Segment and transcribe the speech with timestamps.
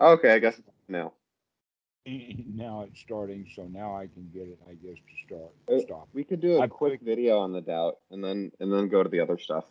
[0.00, 1.12] Okay, I guess now.
[2.06, 5.52] Now it's starting, so now I can get it, I guess, to start.
[5.68, 6.08] Uh, Stop.
[6.12, 9.02] We could do a I quick video on the doubt, and then and then go
[9.02, 9.64] to the other stuff.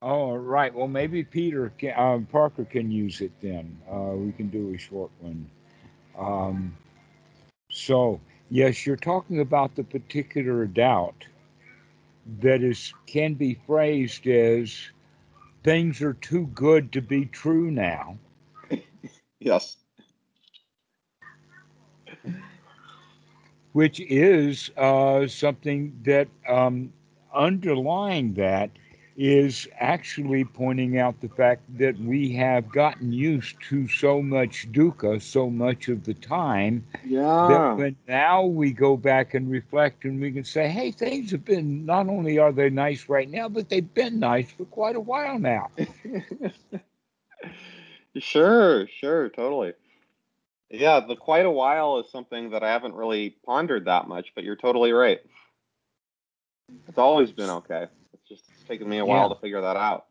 [0.00, 0.72] Oh, right.
[0.72, 3.76] Well, maybe Peter can, um, Parker can use it then.
[3.90, 5.50] Uh, we can do a short one.
[6.18, 6.76] Um,
[7.70, 8.20] so,
[8.50, 11.24] yes, you're talking about the particular doubt
[12.40, 14.90] that is can be phrased as
[15.62, 18.18] things are too good to be true now.
[19.44, 19.78] Yes.
[23.72, 26.92] which is uh, something that um,
[27.34, 28.70] underlying that
[29.16, 35.20] is actually pointing out the fact that we have gotten used to so much dukkha
[35.20, 36.84] so much of the time
[37.42, 37.74] that Yeah.
[37.74, 41.84] when now we go back and reflect and we can say hey things have been
[41.84, 45.38] not only are they nice right now but they've been nice for quite a while
[45.38, 45.68] now
[48.18, 49.74] sure, sure, totally.
[50.70, 54.44] Yeah, the quite a while is something that I haven't really pondered that much, but
[54.44, 55.20] you're totally right.
[56.88, 57.86] It's always been okay.
[58.12, 59.34] It's just it's taken me a while Yeah.
[59.34, 60.06] to figure that out.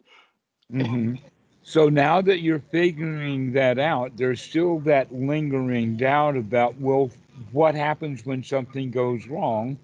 [0.71, 1.19] Mhm.
[1.65, 7.09] So now that you're figuring that out, there's still that lingering doubt about, well,
[7.53, 9.77] what happens when something goes wrong?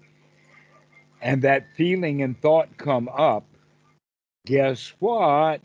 [1.22, 3.44] And that feeling and thought come up.
[4.46, 5.60] Guess what?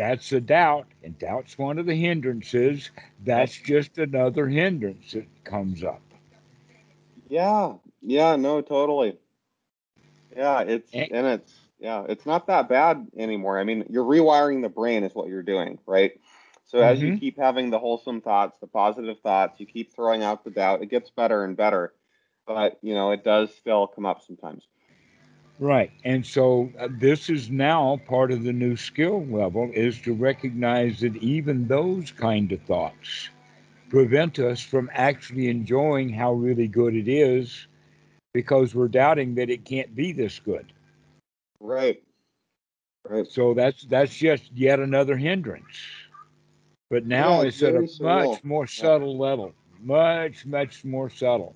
[0.00, 0.86] That's a doubt.
[1.04, 2.90] And doubt's one of the hindrances.
[3.22, 6.00] That's just another hindrance that comes up.
[7.28, 9.18] Yeah, yeah, no, totally.
[10.36, 11.08] Yeah, it's Eh.
[11.10, 13.58] and it's yeah, it's not that bad anymore.
[13.58, 16.12] I mean, you're rewiring the brain is what you're doing, right?
[16.64, 17.20] So as you Mhm.
[17.20, 20.90] keep having the wholesome thoughts, the positive thoughts, you keep throwing out the doubt, it
[20.90, 21.94] gets better and better.
[22.46, 24.69] But, you know, it does still come up sometimes.
[25.60, 25.92] Right.
[26.04, 31.00] And so uh, this is now part of the new skill level is to recognize
[31.00, 33.28] that even those kind of thoughts
[33.90, 37.68] prevent us from actually enjoying how really good it is
[38.32, 40.72] because we're doubting that it can't be this good.
[41.60, 42.02] Right.
[43.08, 43.26] Right.
[43.26, 45.78] So that's that's just yet another hindrance.
[46.90, 51.54] But now Yeah, it's at a much more subtle level, much much more subtle.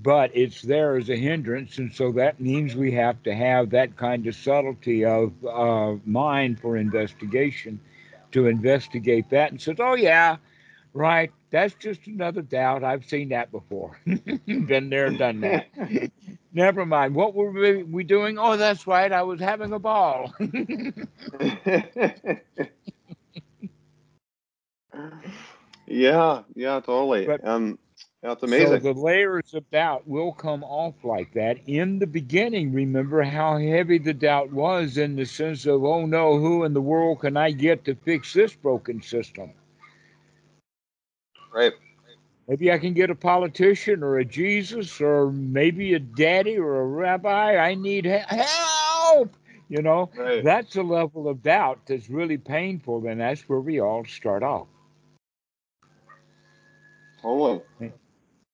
[0.00, 3.96] But it's there as a hindrance, and so that means we have to have that
[3.96, 7.80] kind of subtlety of uh, mind for investigation
[8.32, 10.36] to investigate that and says, "Oh yeah,
[10.92, 12.82] right, that's just another doubt.
[12.84, 14.00] I've seen that before.
[14.46, 15.66] Been there, done that.
[16.52, 17.14] Never mind.
[17.14, 18.38] What were we, we doing?
[18.38, 19.12] Oh, that's right.
[19.12, 20.32] I was having a ball."
[25.86, 27.26] yeah, yeah, totally.
[27.26, 27.78] But- um,
[28.22, 31.58] that's So the layers of doubt will come off like that.
[31.66, 36.38] In the beginning, remember how heavy the doubt was in the sense of, oh no,
[36.38, 39.52] who in the world can I get to fix this broken system?
[41.52, 41.72] right.
[42.48, 46.86] Maybe I can get a politician or a Jesus or maybe a daddy or a
[46.86, 47.56] rabbi.
[47.56, 49.36] I need help.
[49.68, 50.44] You know, Right.
[50.44, 54.66] that's a level of doubt that's really painful, and that's where we all start off.
[57.22, 57.62] Totally.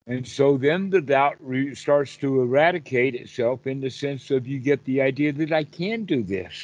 [0.08, 4.58] And so then the doubt re- starts to eradicate itself in the sense of you
[4.58, 6.54] get the idea that I can do this.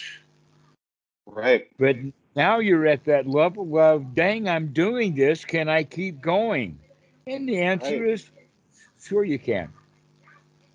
[1.27, 1.69] Right.
[1.79, 1.97] But
[2.35, 5.45] now you're at that level of, dang, I'm doing this.
[5.45, 6.79] Can I keep going?
[7.27, 8.13] And the answer Right.
[8.13, 8.31] is,
[8.99, 9.71] sure you can.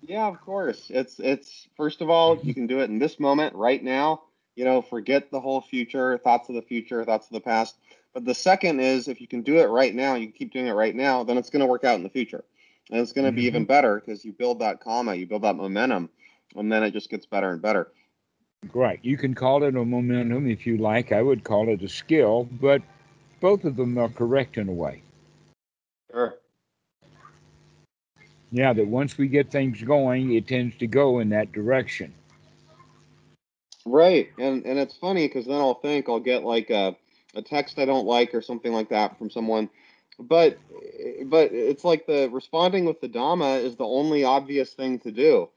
[0.02, 0.90] Yeah, of course.
[0.90, 4.22] It's it's first of all, you can do it in this moment, right now.
[4.56, 7.76] You know, forget the whole future, thoughts of the future, thoughts of the past.
[8.12, 10.72] But the second is if you can do it right now, you keep doing it
[10.72, 12.44] right now, then it's going to work out in the future.
[12.90, 13.68] And it's going to be even mm-hmm.
[13.68, 16.10] better because you build that comma, you build that momentum,
[16.56, 17.92] and then it just gets better and better.
[18.74, 18.98] Right.
[19.02, 21.12] You can call it a momentum if you like.
[21.12, 22.82] I would call it a skill, but
[23.40, 25.02] both of them are correct in a way.
[26.10, 26.34] Sure.
[28.52, 32.12] Yeah, that once we get things going, it tends to go in that direction.
[33.86, 34.28] Right.
[34.38, 36.96] And and it's funny because then I'll think I'll get like a,
[37.34, 39.70] a text I don't like or something like that from someone.
[40.20, 40.58] But
[41.26, 45.48] but it's like the responding with the Dhamma is the only obvious thing to do.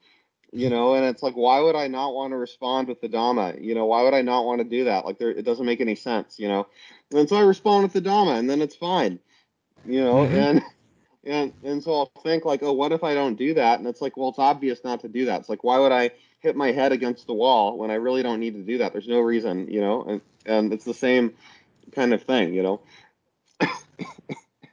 [0.52, 3.62] You know, and it's like why would I not want to respond with the Dhamma?
[3.62, 5.04] You know, why would I not want to do that?
[5.04, 6.66] Like there it doesn't make any sense, you know.
[7.12, 9.18] And so I respond with the Dhamma and then it's fine.
[9.84, 10.34] You know, Mhm.
[10.34, 10.62] and
[11.24, 13.78] and and so I'll think like, oh, what if I don't do that?
[13.78, 15.40] And it's like, well, it's obvious not to do that.
[15.40, 16.10] It's like, why would I
[16.40, 18.92] hit my head against the wall when I really don't need to do that?
[18.92, 20.04] There's no reason, you know.
[20.04, 21.34] And and it's the same
[21.92, 22.80] kind of thing, you know.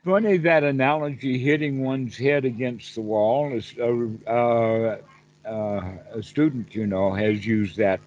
[0.04, 4.98] Funny that analogy hitting one's head against the wall is uh, uh,
[5.46, 8.00] uh, a student you know has used that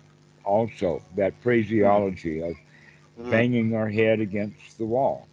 [0.44, 2.54] also that phraseology of
[3.18, 3.30] Mhm.
[3.30, 5.26] banging our head against the wall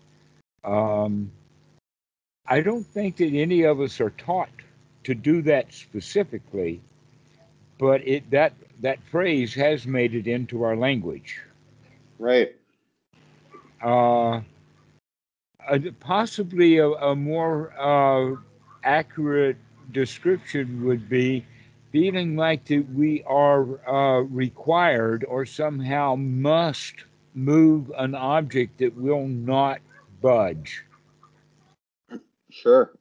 [0.63, 1.31] um,
[2.47, 4.49] I don't think that any of us are taught
[5.03, 6.81] to do that specifically,
[7.77, 11.41] but it that that phrase has made it into our language.
[12.19, 12.55] Right.
[13.81, 14.41] Uh,
[15.99, 18.35] possibly a, a more uh,
[18.83, 19.57] accurate
[19.91, 21.45] description would be
[21.91, 27.03] feeling like that we are uh, required or somehow must
[27.33, 29.79] move an object that will not
[30.21, 30.85] budge.
[32.49, 32.91] Sure.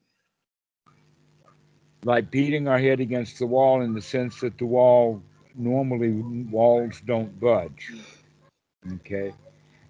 [2.05, 5.23] Like beating our head against the wall in the sense that the wall
[5.55, 6.13] normally
[6.51, 7.93] walls don't budge.
[8.95, 9.33] Okay.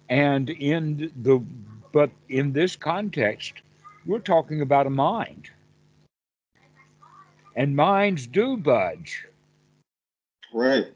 [0.09, 1.41] And in the
[1.91, 3.53] but in this context,
[4.05, 5.49] we're talking about a mind.
[7.55, 9.25] And minds do budge.
[10.53, 10.91] Right.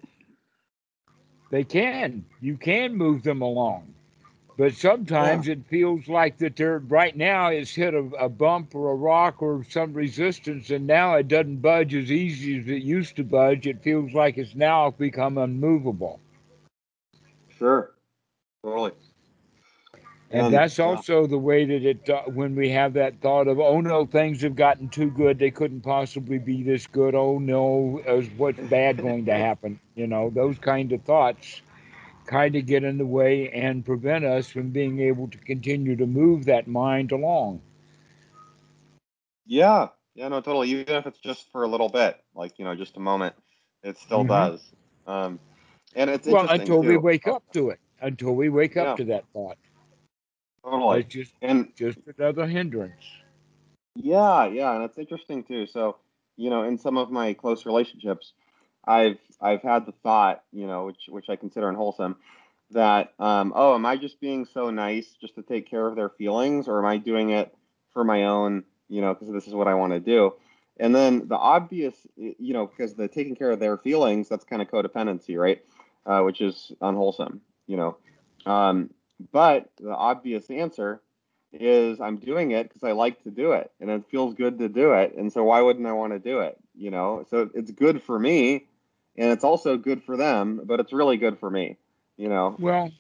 [1.52, 2.26] They can.
[2.42, 3.94] You can move them along.
[4.58, 5.54] But sometimes yeah.
[5.54, 9.42] it feels like that they're right now it's hit a, a, bump or a rock
[9.42, 13.68] or some resistance, and now it doesn't budge as easy as it used to budge.
[13.68, 16.22] It feels like it's now become unmovable.
[17.58, 17.92] Sure,
[18.64, 18.92] totally.
[20.32, 23.60] And um, that's also the way that it, uh, when we have that thought of,
[23.60, 27.14] oh no, things have gotten too good, they couldn't possibly be this good.
[27.14, 29.80] Oh no, is what's bad going to happen?
[29.96, 31.62] You know, those kind of thoughts
[32.26, 36.08] kind of get in the way and prevent us from being able to continue to
[36.08, 37.62] move that mind along.
[39.46, 40.70] Yeah, yeah, no, totally.
[40.70, 43.36] Even if it's just for a little bit, like you know, just a moment,
[43.84, 44.30] it still mm-hmm.
[44.30, 44.74] does.
[45.06, 45.40] Um,
[45.96, 46.90] and it's well until too.
[46.90, 47.80] we wake up to it.
[48.02, 49.06] Until we wake up yeah.
[49.06, 49.58] to that thought.
[50.66, 51.02] Totally.
[51.02, 53.06] It's just and just another hindrance.
[53.96, 55.68] Yeah, yeah, and it's interesting too.
[55.68, 55.98] So,
[56.38, 58.34] you know, in some of my close relationships,
[58.86, 62.16] I've I've had the thought, you know, which which I consider unwholesome,
[62.72, 66.10] that um, oh, am I just being so nice just to take care of their
[66.10, 67.56] feelings, or am I doing it
[67.94, 70.34] for my own, you know, because this is what I want to do?
[70.78, 74.64] And then the obvious, you know, because the taking care of their feelings, that's kind
[74.64, 75.64] of codependency, right?
[76.08, 77.98] Uh, which is unwholesome, you know.
[78.46, 78.90] Um,
[79.32, 81.02] but the obvious answer
[81.54, 84.70] is I'm doing it because I like to do it and it feels good to
[84.70, 85.16] do it.
[85.16, 86.58] And so why wouldn't I want to do it?
[86.76, 88.66] You know, so it's good for me
[89.18, 91.78] and it's also good for them, but it's really good for me,
[92.18, 92.56] you know.
[92.60, 92.92] Well,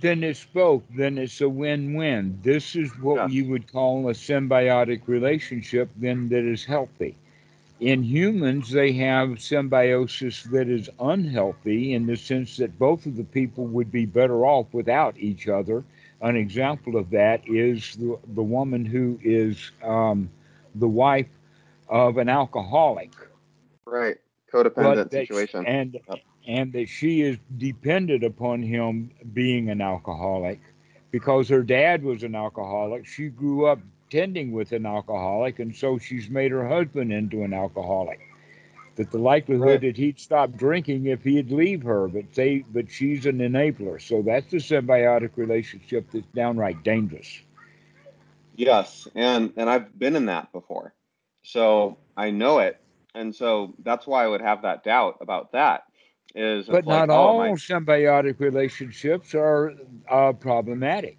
[0.00, 0.82] then it's both.
[0.96, 2.40] Then it's a win-win.
[2.42, 3.30] This is what yes.
[3.30, 7.16] you would call a symbiotic relationship then that is healthy.
[7.82, 13.24] In humans, they have symbiosis that is unhealthy in the sense that both of the
[13.24, 15.82] people would be better off without each other.
[16.20, 20.30] An example of that is the, the woman who is um,
[20.76, 21.26] the wife
[21.88, 23.10] of an alcoholic.
[23.84, 24.16] Right
[24.52, 25.66] codependent situation.
[25.66, 26.20] And yep.
[26.46, 30.60] and that she is dependent upon him being an alcoholic
[31.10, 33.08] because her dad was an alcoholic.
[33.08, 33.80] She grew up
[34.12, 38.20] tending with an alcoholic, and so she's made her husband into an alcoholic.
[38.96, 39.80] That the likelihood right.
[39.80, 44.00] that he'd stop drinking if he'd leave her, but they but she's an enabler.
[44.00, 47.40] So that's a symbiotic relationship that's downright dangerous.
[48.54, 50.92] Yes, and and I've been in that before,
[51.42, 52.78] so I know it
[53.14, 55.84] and so that's why I would have that doubt about that.
[56.34, 59.74] Is but not like, all oh, symbiotic relationships are
[60.08, 61.18] uh, problematic.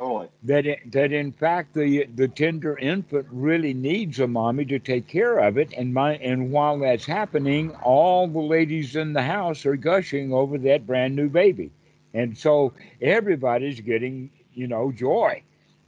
[0.00, 0.28] Totally.
[0.44, 5.06] That it, that in fact the the tender infant really needs a mommy to take
[5.06, 9.66] care of it, and my and while that's happening, all the ladies in the house
[9.66, 11.70] are gushing over that brand new baby,
[12.14, 12.72] and so
[13.02, 15.42] everybody's getting you know joy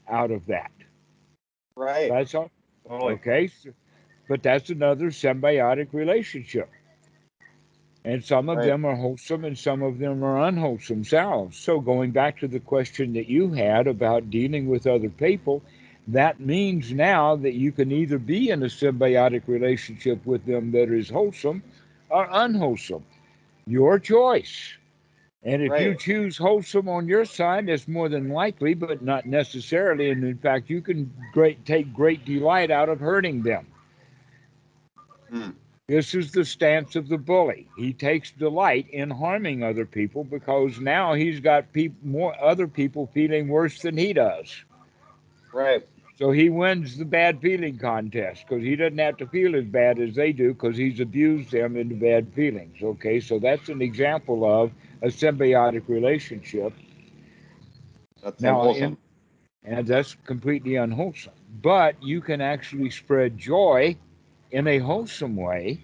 [0.08, 0.72] out of that.
[1.74, 2.10] Right.
[2.10, 2.50] That's all.
[2.86, 3.14] Totally.
[3.14, 3.46] Okay.
[3.46, 3.70] So,
[4.28, 6.68] but that's another symbiotic relationship.
[8.04, 8.66] And some of right.
[8.66, 11.56] them are wholesome and some of them are unwholesome selves.
[11.56, 15.62] So, going back to the question that you had about dealing with other people,
[16.08, 20.92] that means now that you can either be in a symbiotic relationship with them that
[20.92, 21.62] is wholesome
[22.10, 23.04] or unwholesome.
[23.66, 24.74] Your choice.
[25.44, 25.82] And if right.
[25.82, 30.10] you choose wholesome on your side, that's more than likely, but not necessarily.
[30.10, 33.66] And in fact, you can great, take great delight out of hurting them.
[35.32, 35.54] Mm.
[35.88, 37.66] This is the stance of the bully.
[37.76, 43.10] He takes delight in harming other people because now he's got pe- more other people
[43.12, 44.64] feeling worse than he does.
[45.52, 45.86] Right.
[46.18, 49.98] So he wins the bad feeling contest because he doesn't have to feel as bad
[49.98, 52.76] as they do because he's abused them into bad feelings.
[52.80, 54.70] Okay, so that's an example of
[55.02, 56.72] a symbiotic relationship.
[58.22, 58.98] That's now, unwholesome.
[59.64, 61.32] In, and that's completely unwholesome.
[61.60, 63.96] But you can actually spread joy
[64.52, 65.80] in a wholesome way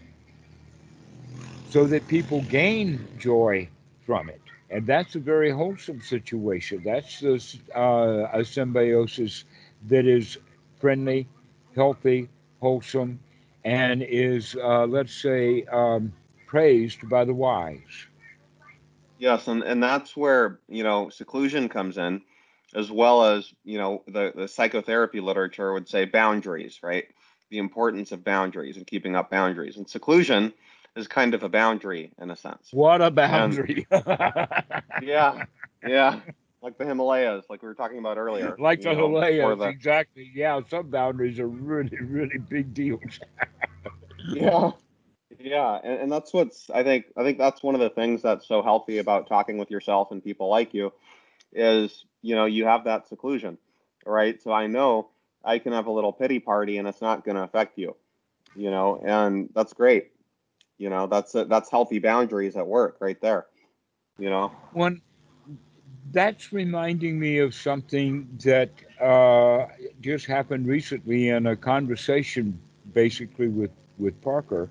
[1.71, 3.69] so that people gain joy
[4.07, 4.41] from it.
[4.71, 6.83] And that's a very wholesome situation.
[6.85, 7.39] That's a,
[7.79, 9.45] uh, a symbiosis
[9.87, 10.39] that is
[10.79, 11.27] friendly,
[11.75, 12.29] healthy,
[12.61, 13.19] wholesome,
[13.65, 16.13] and is, uh, let's say, um,
[16.47, 18.07] praised by the wise.
[19.19, 22.23] Yes, and, and that's where, you know, seclusion comes in,
[22.75, 27.05] as well as, you know, the, the psychotherapy literature would say boundaries, right?
[27.50, 29.76] The importance of boundaries and keeping up boundaries.
[29.76, 30.52] And seclusion
[30.97, 32.69] is kind of a boundary in a sense.
[32.73, 33.87] What a boundary.
[33.90, 34.05] And,
[35.02, 35.45] yeah,
[35.87, 36.21] yeah.
[36.61, 38.57] Like the Himalayas, like we were talking about earlier.
[38.59, 40.31] Like the know, Himalayas, the, exactly.
[40.35, 43.21] Yeah, some boundaries are really, really big deals.
[44.33, 44.71] yeah
[45.38, 48.47] yeah and, and that's what's i think i think that's one of the things that's
[48.47, 50.93] so healthy about talking with yourself and people like you
[51.52, 53.57] is you know you have that seclusion
[54.05, 55.09] right so i know
[55.49, 57.97] i can have a little pity party and it's not going to affect you
[58.57, 60.12] you know and that's great.
[60.78, 63.47] You know that's a, that's healthy boundaries at work right there
[64.19, 64.52] you know?
[64.73, 65.00] One
[66.12, 69.67] that's reminding me of something that uh,
[70.00, 72.59] just happened recently in a conversation
[72.95, 74.71] basically with with parker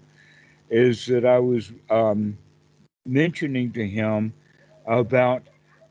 [0.70, 2.38] is that I was um,
[3.06, 4.34] mentioning to him
[4.88, 5.44] about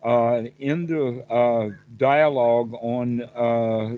[0.07, 3.97] uh, in the uh, dialogue on uh,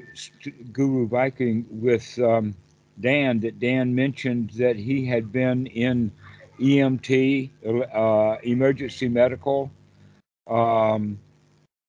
[0.73, 2.55] Guru Viking with um,
[2.99, 6.11] Dan, that Dan mentioned that he had been in
[6.59, 7.51] EMT,
[7.95, 9.71] uh, emergency medical,
[10.47, 11.19] um,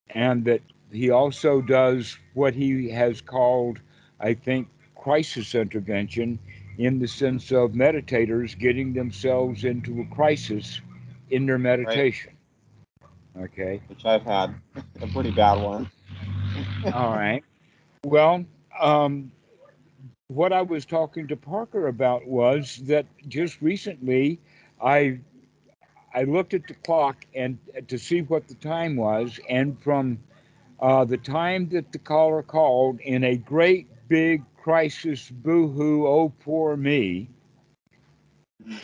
[0.10, 0.62] and that
[0.92, 3.80] he also does what he has called,
[4.20, 6.38] I think, crisis intervention
[6.78, 10.82] in the sense of meditators getting themselves into a crisis
[11.30, 12.32] in their meditation.
[12.32, 12.38] Right.
[13.39, 13.81] Okay.
[13.88, 14.53] Which I've had
[15.01, 15.89] a pretty bad one.
[16.93, 17.43] All right.
[18.03, 18.46] Well,
[18.79, 19.31] um,
[20.27, 24.39] what I was talking to Parker about was that just recently
[24.81, 25.19] I
[26.13, 30.19] I looked at the clock and to see what the time was, and from
[30.79, 36.75] uh, the time that the caller called in a great big crisis, boo-hoo, oh poor
[36.75, 37.29] me,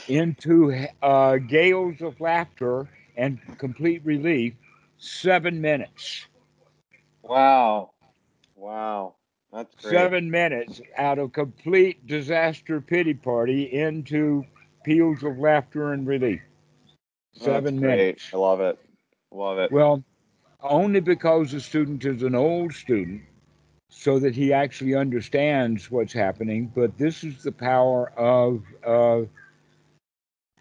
[0.07, 4.53] into uh, gales of laughter and complete relief,
[4.98, 6.25] seven minutes.
[7.24, 7.91] Wow.
[8.55, 9.15] Wow.
[9.51, 9.91] That's great.
[9.91, 14.45] Seven minutes out of complete disaster pity party into
[14.84, 16.41] peals of laughter and relief.
[17.34, 18.29] Seven minutes.
[18.34, 18.77] I love it.
[19.31, 19.72] Love it.
[19.72, 20.03] Well,
[20.62, 23.22] only because the student is an old student
[23.89, 26.72] so that he actually understands what's happening.
[26.75, 29.22] But this is the power of, uh,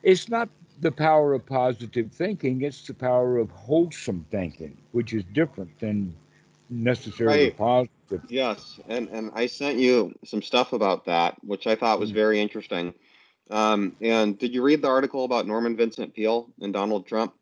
[0.02, 0.48] it's not
[0.80, 6.14] the power of positive thinking, it's the power of wholesome thinking, which is different than
[6.70, 7.56] necessarily right.
[7.56, 8.22] positive.
[8.28, 8.80] Yes.
[8.88, 12.14] And, and I sent you some stuff about that, which I thought was mm.
[12.14, 12.94] very interesting.
[13.50, 17.34] Um, and did you read the article about Norman Vincent Peale and Donald Trump?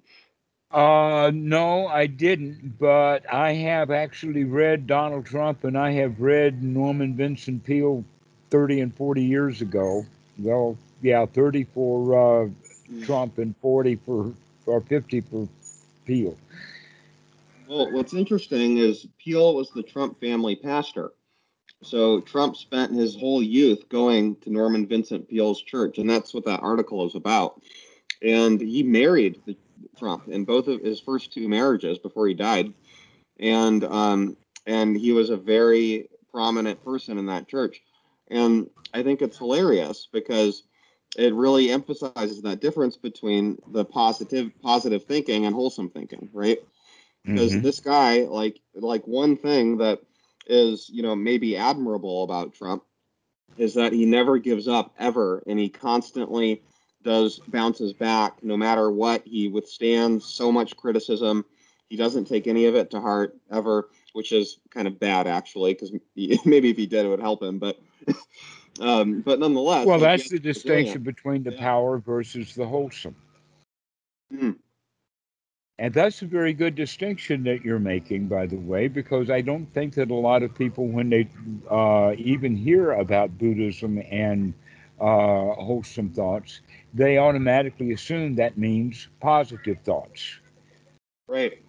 [0.71, 6.63] Uh, no, I didn't, but I have actually read Donald Trump and I have read
[6.63, 8.05] Norman Vincent Peale
[8.51, 10.07] 30 and 40 years ago.
[10.39, 12.49] Well, yeah, 30 for uh,
[13.03, 14.33] Trump and 40 for,
[14.67, 15.49] or 50 for
[16.05, 16.37] Peale.
[17.69, 21.13] Well, what's interesting is Peale was the Trump family pastor.
[21.83, 26.45] So Trump spent his whole youth going to Norman Vincent Peale's church, and that's what
[26.45, 27.61] that article is about.
[28.23, 29.57] And he married the
[29.99, 32.73] Trump in both of his first two marriages before he died,
[33.41, 37.83] and um, and he was a very prominent person in that church.
[38.31, 40.63] And I think it's hilarious because
[41.17, 46.59] it really emphasizes that difference between the positive positive thinking and wholesome thinking, right?
[47.25, 47.63] Because mm-hmm.
[47.63, 50.01] this guy, like like one thing that
[50.47, 52.83] is you know maybe admirable about Trump
[53.59, 56.63] is that he never gives up ever, and he constantly
[57.03, 59.23] does bounces back no matter what.
[59.25, 61.45] He withstands so much criticism.
[61.89, 65.75] He doesn't take any of it to heart ever, which is kind of bad actually,
[65.75, 65.93] because
[66.47, 67.59] maybe if he did, it would help him.
[67.59, 67.79] But
[68.81, 71.61] um, but nonetheless, well, that's the distinction between the yeah.
[71.61, 73.17] power versus the wholesome.
[74.33, 74.57] Mm.
[75.79, 79.67] And that's a very good distinction that you're making, by the way, because I don't
[79.75, 81.29] think that a lot of people, when they
[81.71, 84.55] uh, even hear about Buddhism and
[85.01, 86.61] uh, wholesome thoughts,
[86.95, 90.39] they automatically assume that means positive thoughts.
[91.27, 91.63] Right.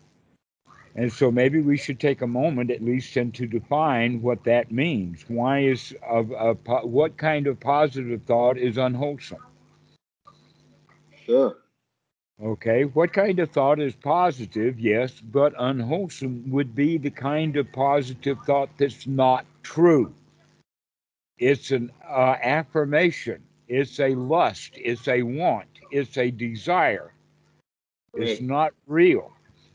[0.96, 4.72] And so maybe we should take a moment at least and to define what that
[4.72, 5.26] means.
[5.28, 6.54] Why is a, a,
[6.86, 9.44] what kind of positive thought is unwholesome?
[11.26, 11.58] Sure.
[12.44, 14.80] Okay, what kind of thought is positive?
[14.80, 20.14] Yes, but unwholesome would be the kind of positive thought that's not true.
[21.40, 27.12] It's an uh, affirmation it's a lust, it's a want, it's a desire.
[28.14, 29.33] It's not real.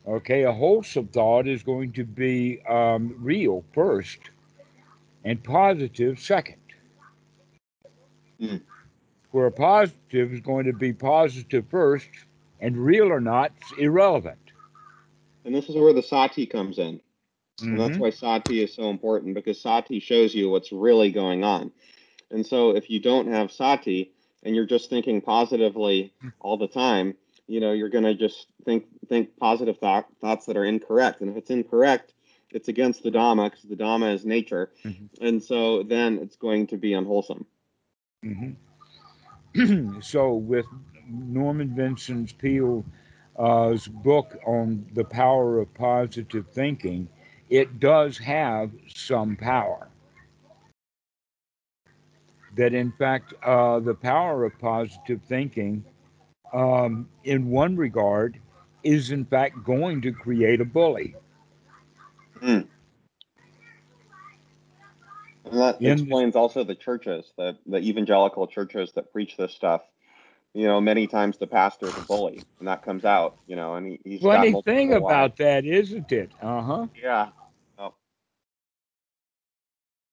[0.08, 4.30] Okay, a wholesome thought is going to be um, real first,
[5.24, 6.56] and positive second.
[8.40, 8.62] Mm.
[9.32, 12.08] Where a positive is going to be positive first,
[12.60, 14.38] and real or not, it's irrelevant.
[15.44, 17.00] And this is where the sati comes in.
[17.60, 18.00] And that's Mhm.
[18.00, 21.70] why sati is so important because sati shows you what's really going on.
[22.30, 24.12] And so if you don't have sati
[24.42, 27.14] and you're just thinking positively all the time,
[27.48, 31.20] you know, you're going to just think think positive thought, thoughts that are incorrect.
[31.22, 32.12] And if it's incorrect,
[32.50, 34.70] it's against the dhamma because the dhamma is nature.
[34.84, 35.08] Mhm.
[35.20, 37.46] And so then it's going to be unwholesome.
[38.24, 38.56] Mhm.
[40.02, 40.66] so with
[41.08, 42.84] Norman Vincent Peale's
[43.38, 47.08] uh, book on the power of positive thinking,
[47.48, 49.88] it does have some power.
[52.56, 55.84] That in fact, uh, the power of positive thinking,
[56.52, 58.38] um, in one regard,
[58.82, 61.14] is in fact going to create a bully.
[65.44, 69.82] And that In- explains also the churches, the, the evangelical churches that preach this stuff.
[70.54, 73.36] You know, many times the pastor is a bully, and that comes out.
[73.46, 76.30] You know, and he, he's Funny thing about that, isn't it?
[76.42, 76.86] Uh huh.
[76.94, 77.28] yeah,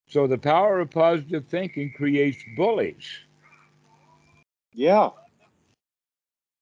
[0.08, 3.06] So the power of positive thinking creates bullies.
[4.74, 5.10] yeah,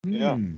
[0.06, 0.36] Yeah.
[0.36, 0.56] Hmm.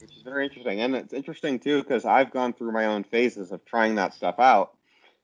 [0.00, 3.52] which is very interesting, and it's interesting too because I've gone through my own phases
[3.52, 4.76] of trying that stuff out,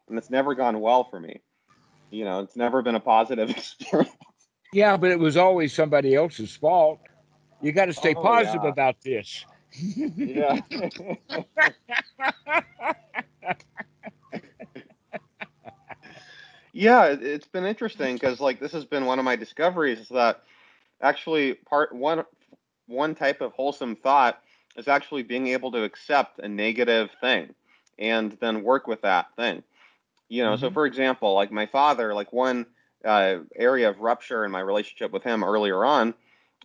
[0.09, 1.41] and it's never gone well for me.
[2.11, 4.11] You know, it's never been a positive experience.
[4.73, 7.01] Yeah, but it was always somebody else's fault.
[7.61, 8.71] You got to stay Oh, positive yeah.
[8.71, 9.45] about this.
[10.17, 10.61] yeah,
[16.73, 20.09] yeah, it, it's been interesting because like this has been one of my discoveries is
[20.09, 20.43] that
[21.01, 22.25] actually part one
[22.93, 24.41] one type of wholesome thought
[24.77, 27.55] is actually being able to accept a negative thing
[27.99, 29.63] and then work with that thing.
[30.29, 30.73] You know so Mhm.
[30.73, 32.67] for example like my father like one
[33.05, 36.15] uh, area of rupture in my relationship with him earlier on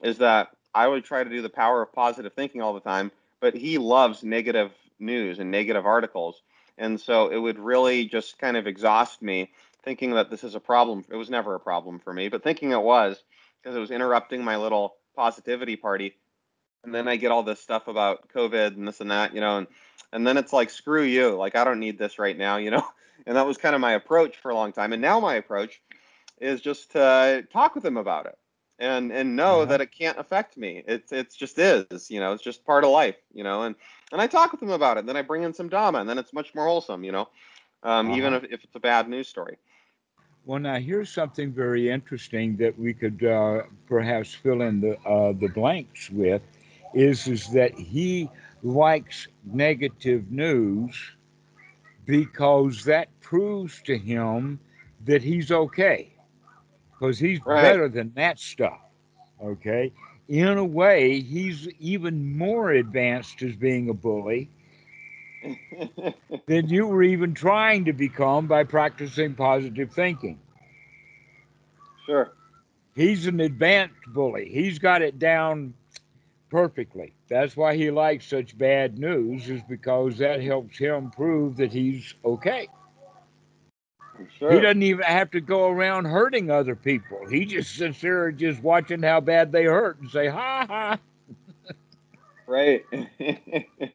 [0.03, 3.11] is that i would try to do the power of positive thinking all the time
[3.41, 6.41] but he loves negative news and negative articles.
[6.77, 9.51] And so it would really just kind of exhaust me
[9.83, 11.05] thinking that this is a problem.
[11.09, 13.23] It was never a problem for me but thinking it was
[13.61, 16.15] because it was interrupting my little positivity party.
[16.85, 19.59] And then I get all this stuff about COVID and this and that, you know,
[19.59, 19.67] and
[20.13, 22.85] and then it's like screw you, like I don't need this right now, you know.
[23.27, 24.93] And that was kind of my approach for a long time.
[24.93, 25.81] And now my approach
[26.39, 28.37] is just to talk with them about it
[28.79, 29.67] and and know Uh-huh.
[29.67, 30.83] that it can't affect me.
[30.87, 33.63] It's it's just is, you know, it's just part of life, you know.
[33.63, 33.75] And
[34.11, 35.05] and I talk with them about it.
[35.05, 37.29] Then I bring in some Dhamma, and then it's much more wholesome, you know.
[37.83, 38.35] Um, even Uh-huh.
[38.35, 39.57] if, if it's a bad news story.
[40.47, 45.33] Well, now here's something very interesting that we could uh, perhaps fill in the uh,
[45.33, 46.41] the blanks with,
[46.95, 48.29] is is that he
[48.63, 50.95] likes negative news
[52.05, 54.59] because that proves to him
[55.05, 56.13] that he's okay,
[56.99, 57.61] because he's Right.
[57.61, 58.81] better than that stuff.
[59.43, 59.93] Okay,
[60.29, 64.49] in a way, he's even more advanced as being a bully
[66.47, 70.39] than you were even trying to become by practicing positive thinking.
[72.05, 72.33] sure.
[72.95, 74.49] He's an advanced bully.
[74.49, 75.75] He's got it down
[76.49, 77.13] perfectly.
[77.29, 82.15] That's why he likes such bad news, is because that helps him prove that he's
[82.25, 82.67] okay.
[84.39, 84.51] Sure.
[84.51, 87.19] He doesn't even have to go around hurting other people.
[87.29, 90.99] He just sits there just watching how bad they hurt and say, ha ha.
[92.47, 92.83] Right.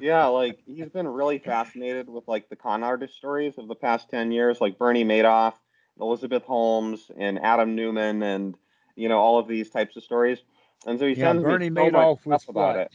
[0.00, 4.10] yeah, like he's been really fascinated with like the con artist stories of the past
[4.10, 5.54] 10 years, like Bernie Madoff,
[6.00, 8.54] Elizabeth Holmes, and Adam Neumann, and
[8.96, 10.38] you know, all of these types of stories.
[10.86, 12.90] And so he Yeah, sends Bernie me so much stuff about what?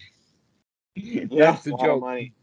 [0.98, 1.30] it.
[1.30, 2.02] That's the a lot of joke.
[2.02, 2.34] money.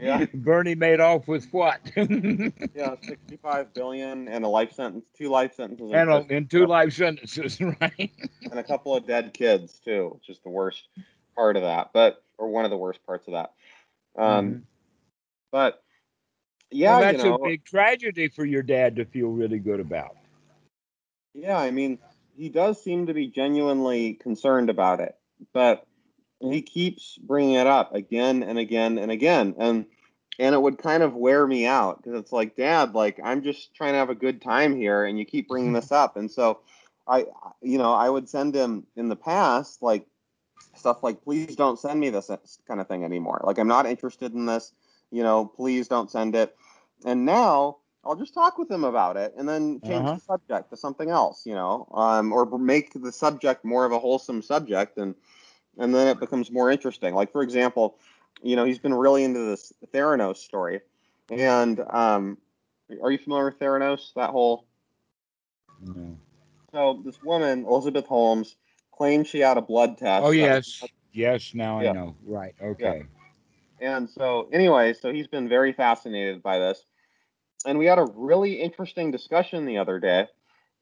[0.00, 0.26] Yeah.
[0.34, 1.80] Bernie made off with what?
[1.96, 6.92] Yeah, 65 billion and a life sentence, two life sentences, and a, in two life
[6.92, 8.10] sentences, right?
[8.50, 10.88] and a couple of dead kids too, which is the worst
[11.34, 13.52] part of that, but or one of the worst parts of that.
[14.16, 14.62] Um, Mhm.
[15.52, 15.82] But
[16.70, 19.80] yeah, well, that's you know, a big tragedy for your dad to feel really good
[19.80, 20.16] about.
[21.34, 21.98] Yeah, I mean,
[22.36, 25.16] he does seem to be genuinely concerned about it,
[25.52, 25.86] but
[26.40, 29.86] he keeps bringing it up again and again and again, and
[30.38, 33.74] and it would kind of wear me out because it's like, Dad, like I'm just
[33.74, 36.60] trying to have a good time here, and you keep bringing this up, and so
[37.06, 37.26] I,
[37.62, 40.06] you know, I would send him in the past like
[40.78, 42.30] stuff like, please don't send me this
[42.68, 43.40] kind of thing anymore.
[43.44, 44.72] Like I'm not interested in this,
[45.10, 46.56] you know, please don't send it.
[47.04, 50.14] And now I'll just talk with them about it and then change Uh-huh.
[50.14, 53.98] the subject to something else, you know, um, or make the subject more of a
[53.98, 55.14] wholesome subject, and
[55.78, 57.14] and then it becomes more interesting.
[57.14, 57.98] Like for example,
[58.42, 60.80] you know, he's been really into this Theranos story,
[61.30, 62.38] and um,
[63.02, 64.12] Are you familiar with Theranos?
[64.14, 64.66] That whole.
[65.80, 66.18] No.
[66.72, 68.56] So this woman, Elizabeth Holmes,
[68.96, 70.24] claimed she had a blood test.
[70.24, 70.82] Oh yes,
[71.12, 71.52] yes.
[71.54, 71.90] Now Yeah.
[71.90, 72.16] I know.
[72.24, 72.54] Right.
[72.60, 73.04] Okay.
[73.80, 76.84] And so, anyway, so he's been very fascinated by this.
[77.66, 80.28] And we had a really interesting discussion the other day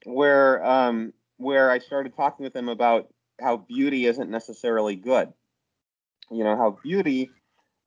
[0.05, 3.09] where um, where I started talking with him about
[3.41, 5.33] how beauty isn't necessarily good.
[6.31, 7.31] You know, how beauty,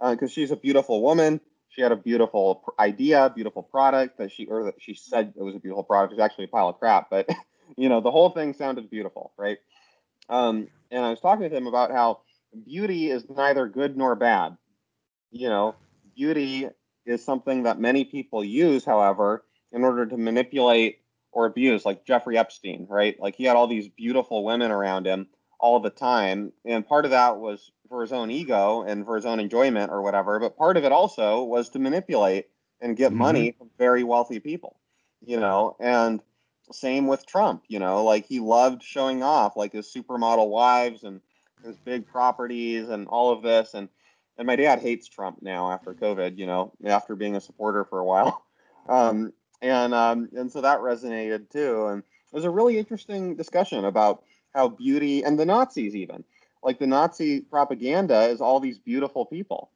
[0.01, 4.45] because she's a beautiful woman, she had a beautiful pr- idea, beautiful product that she,
[4.45, 6.13] or that she said it was a beautiful product.
[6.13, 7.29] It was actually a pile of crap, but,
[7.77, 9.57] you know, the whole thing sounded beautiful, right?
[10.29, 12.21] Um, and I was talking with him about how
[12.65, 14.57] beauty is neither good nor bad
[15.31, 15.75] you know,
[16.15, 16.67] beauty
[17.05, 20.99] is something that many people use, however, in order to manipulate
[21.31, 23.19] or abuse, like Jeffrey Epstein, right?
[23.19, 25.27] Like he had all these beautiful women around him
[25.59, 26.51] all the time.
[26.65, 30.01] And part of that was for his own ego and for his own enjoyment or
[30.01, 30.39] whatever.
[30.39, 32.47] But part of it also was to manipulate
[32.81, 33.17] and get Mhm.
[33.17, 34.79] money from very wealthy people,
[35.25, 36.21] you know, and
[36.71, 41.21] same with Trump, you know, like he loved showing off like his supermodel wives and
[41.63, 43.73] his big properties and all of this.
[43.73, 43.89] And
[44.37, 47.99] and my dad hates Trump now after COVID, you know, after being a supporter for
[47.99, 48.43] a while.
[48.89, 51.87] Um, and um, and so that resonated too.
[51.87, 56.23] And it was a really interesting discussion about how beauty and the Nazis even
[56.63, 59.71] like the Nazi propaganda is all these beautiful people,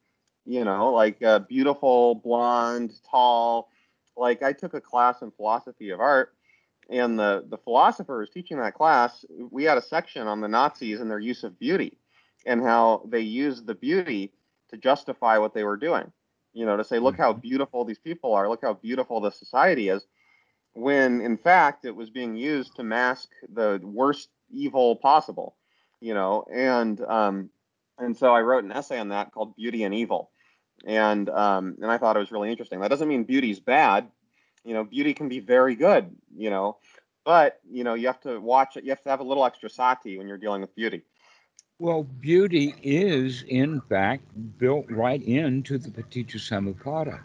[0.45, 3.69] you know, like uh, beautiful, blonde, tall.
[4.17, 6.33] Like I took a class in philosophy of art,
[6.91, 11.09] and the the philosophers teaching that class, we had a section on the Nazis and
[11.09, 11.97] their use of beauty,
[12.45, 14.33] and how they used the beauty
[14.69, 16.11] to justify what they were doing.
[16.53, 19.87] You know, to say, look how beautiful these people are, look how beautiful the society
[19.87, 20.05] is,
[20.73, 25.55] when in fact it was being used to mask the worst evil possible.
[26.01, 27.49] You know, and um,
[27.97, 30.29] and so I wrote an essay on that called Beauty and Evil,
[30.85, 32.81] and um, and I thought it was really interesting.
[32.81, 34.09] That doesn't mean beauty's bad.
[34.63, 36.15] You know, beauty can be very good.
[36.35, 36.77] You know,
[37.25, 38.83] but you know you have to watch it.
[38.83, 41.03] You have to have a little extra sati when you're dealing with beauty.
[41.79, 44.23] Well, beauty is in fact
[44.59, 47.21] built right into the Paticca Samuppada.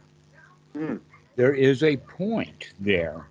[0.72, 0.96] Hmm.
[1.36, 3.28] There is a point there,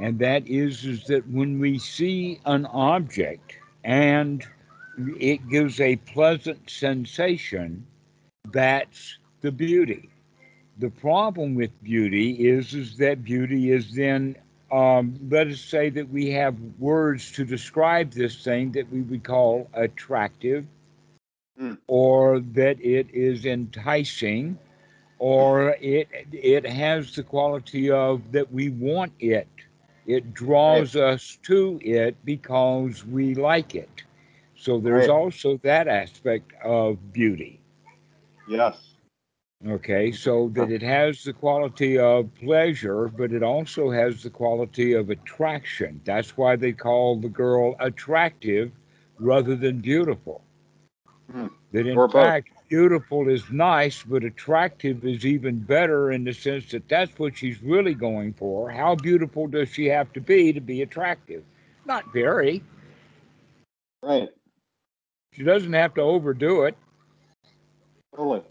[0.00, 4.44] and that is, is that when we see an object and
[5.20, 7.86] it gives a pleasant sensation,
[8.50, 10.10] that's the beauty.
[10.78, 14.36] The problem with beauty is, is that beauty is then,
[14.70, 19.24] um, let us say that we have words to describe this thing that we would
[19.24, 20.66] call attractive,
[21.58, 21.78] Mm.
[21.88, 24.58] or that it is enticing,
[25.18, 29.48] or it it has the quality of that we want it.
[30.06, 34.04] It draws us to it because we like it.
[34.56, 35.08] So there's Right.
[35.08, 37.60] also that aspect of beauty.
[38.46, 38.95] Yes.
[39.64, 44.92] Okay, so that it has the quality of pleasure, but it also has the quality
[44.92, 46.00] of attraction.
[46.04, 48.70] That's why they call the girl attractive
[49.18, 50.42] rather than beautiful.
[51.30, 51.46] Hmm.
[51.72, 52.22] That in Or both.
[52.22, 57.36] fact, beautiful is nice, but attractive is even better in the sense that that's what
[57.36, 58.70] she's really going for.
[58.70, 61.42] How beautiful does she have to be to be attractive?
[61.86, 62.62] Not very.
[64.02, 64.28] Right.
[65.32, 66.76] She doesn't have to overdo it.
[68.14, 68.42] Totally.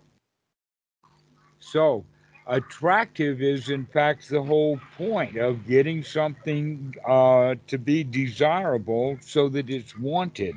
[1.75, 2.05] So,
[2.47, 9.49] attractive is in fact the whole point of getting something uh, to be desirable so
[9.49, 10.55] that it's wanted.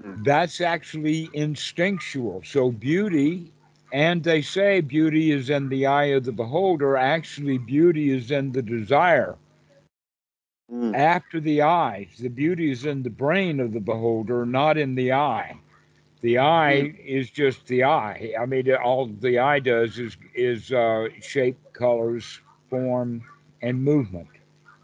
[0.00, 0.22] Hmm.
[0.22, 2.40] That's actually instinctual.
[2.46, 3.52] So, beauty,
[3.92, 8.52] and they say beauty is in the eye of the beholder, actually, beauty is in
[8.52, 9.36] the desire.
[10.72, 10.96] Mm.
[10.96, 15.12] After the eyes, the beauty is in the brain of the beholder, not in the
[15.12, 15.58] eye.
[16.20, 18.32] The eye is just the eye.
[18.38, 23.22] I mean, all the eye does is is uh, shape, colors, form,
[23.62, 24.28] and movement.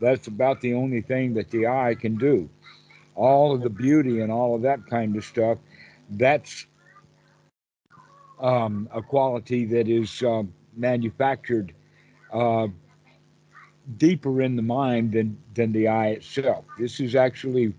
[0.01, 2.49] That's about the only thing that the eye can do.
[3.15, 5.59] All of the beauty and all of that kind of stuff,
[6.11, 6.67] that's
[8.41, 10.43] um, a quality that is uh,
[10.77, 11.73] manufactured
[12.33, 12.69] uh,
[13.97, 16.65] deeper in the mind than than the eye itself.
[16.79, 17.75] This is actually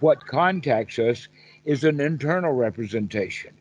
[0.00, 1.28] what contacts us
[1.64, 3.52] is an internal representation.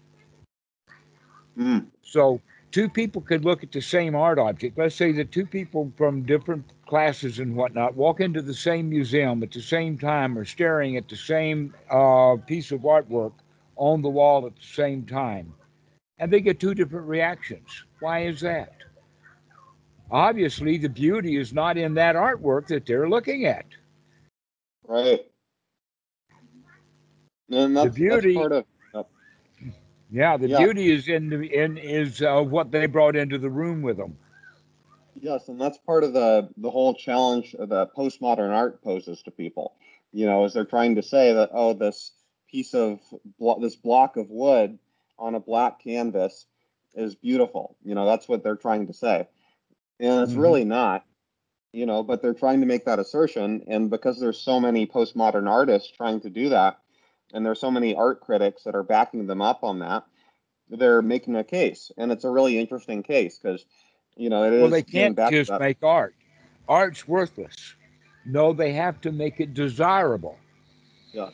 [1.57, 1.87] Mm.
[2.01, 4.77] So two people could look at the same art object.
[4.77, 9.43] Let's say that two people from different classes and whatnot walk into the same museum
[9.43, 13.33] at the same time or staring at the same uh, piece of artwork
[13.75, 15.53] on the wall at the same time.
[16.19, 17.83] And they get two different reactions.
[17.99, 18.75] Why is that?
[20.11, 23.65] Obviously, the beauty is not in that artwork that they're looking at.
[24.85, 25.30] Right.
[27.51, 28.65] And that's, beauty- that's part of
[30.09, 30.57] Yeah, the Yeah.
[30.57, 34.17] beauty is in the in is uh, what they brought into the room with them.
[35.15, 39.75] Yes, and that's part of the the whole challenge that postmodern art poses to people.
[40.11, 42.11] You know, as they're trying to say that oh, this
[42.49, 42.99] piece of
[43.39, 44.79] blo- this block of wood
[45.19, 46.45] on a black canvas
[46.95, 47.77] is beautiful.
[47.83, 49.27] You know, that's what they're trying to say,
[49.99, 50.37] and it's Mhm.
[50.37, 51.05] really not.
[51.73, 55.49] You know, but they're trying to make that assertion, and because there's so many postmodern
[55.49, 56.79] artists trying to do that,
[57.33, 60.03] and there's so many art critics that are backing them up on that,
[60.69, 63.65] they're making a case, and it's a really interesting case because
[64.15, 66.15] you know it is Well, they can't just make art.
[66.67, 67.75] Art's worthless.
[68.25, 70.37] No, they have to make it desirable.
[71.11, 71.33] Yes.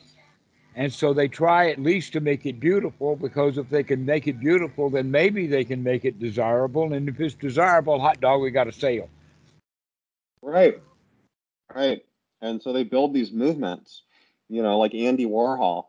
[0.74, 4.28] And so they try at least to make it beautiful because if they can make
[4.28, 6.92] it beautiful, then maybe they can make it desirable.
[6.92, 9.08] And if it's desirable, hot dog, we got a sale.
[10.40, 10.80] Right.
[11.74, 12.04] Right.
[12.40, 14.02] And so they build these movements,
[14.48, 15.84] you know, like Andy Warhol,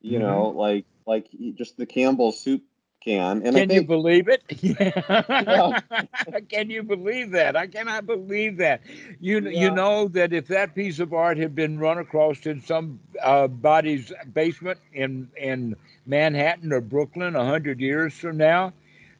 [0.00, 0.26] you Mhm.
[0.26, 2.62] know, like like just the Campbell's soup
[3.02, 3.42] can.
[3.44, 4.42] And Can you believe it?
[6.48, 7.56] Can you believe that?
[7.56, 8.82] I cannot believe that.
[9.20, 9.50] You Yeah.
[9.50, 13.48] you know that if that piece of art had been run across in some uh,
[13.48, 18.72] body's basement in in Manhattan or Brooklyn a hundred years from now,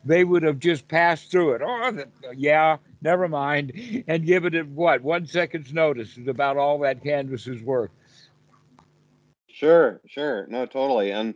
[0.05, 1.63] they would have just passed through it.
[1.65, 3.73] Oh, the, yeah, never mind,
[4.09, 7.91] and given it what one second's notice is about all that canvas is worth.
[9.55, 10.47] Sure, sure.
[10.49, 11.11] No, totally.
[11.13, 11.35] And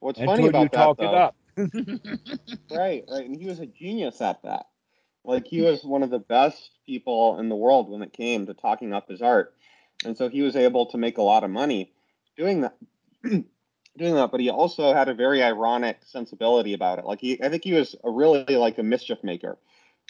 [0.00, 1.36] what's funny Until you about that talk though, it up.
[2.70, 3.26] right, right.
[3.26, 4.66] And he was a genius at that.
[5.24, 8.54] Like he was one of the best people in the world when it came to
[8.54, 9.54] talking up his art.
[10.04, 11.92] And so he was able to make a lot of money
[12.36, 12.76] doing that
[13.22, 17.04] doing that, but he also had a very ironic sensibility about it.
[17.04, 19.58] Like he I think he was a really like a mischief maker.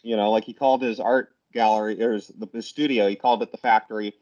[0.02, 3.42] You know, like he called his art gallery or his, the, his studio, he called
[3.42, 4.14] it the factory.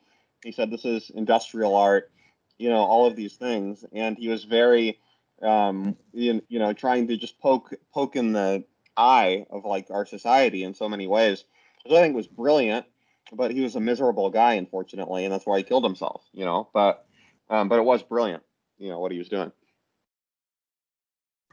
[0.43, 2.11] He said this is industrial art,
[2.59, 3.85] you know, all of these things.
[3.93, 4.99] And he was very
[5.41, 8.65] um you, you know trying to just poke poke in the
[8.97, 11.45] eye of like our society in so many ways
[11.85, 12.85] which i think was brilliant.
[13.33, 16.69] But he was a miserable guy unfortunately and that's why he killed himself you know?
[16.75, 17.07] But
[17.51, 18.43] um but it was brilliant
[18.79, 19.53] you know what he was doing.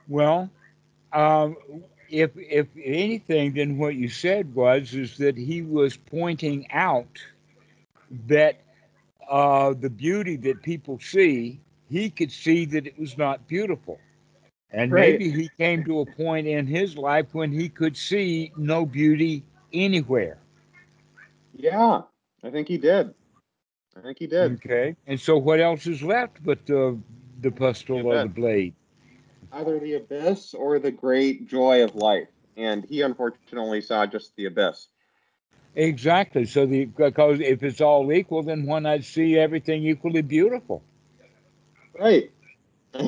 [0.07, 0.49] Well,
[1.13, 1.57] um,
[2.09, 7.19] if if anything, then what you said was is that he was pointing out
[8.27, 8.61] that
[9.29, 13.99] uh, the beauty that people see, he could see that it was not beautiful,
[14.71, 14.95] and Right.
[14.95, 19.43] maybe he came to a point in his life when he could see no beauty
[19.73, 20.37] anywhere.
[21.53, 22.01] yeah
[22.43, 23.13] i think he did
[23.95, 26.97] i think he did Okay, and so what else is left but the
[27.41, 28.73] the pestle You or the blade?
[29.51, 34.45] either the abyss or the great joy of life and he unfortunately saw just the
[34.45, 34.89] abyss
[35.75, 36.45] Exactly.
[36.45, 40.83] So the because if it's all equal, then why not see everything equally beautiful?
[41.99, 42.31] Right.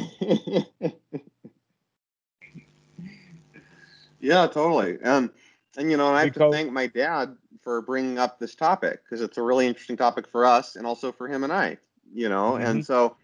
[4.19, 4.97] yeah, totally.
[5.01, 5.29] And
[5.77, 9.03] and you know, I have Because- to thank my dad for bringing up this topic
[9.03, 11.77] because it's a really interesting topic for us and also for him and I.
[12.13, 12.65] You know, mm-hmm.
[12.65, 13.17] and so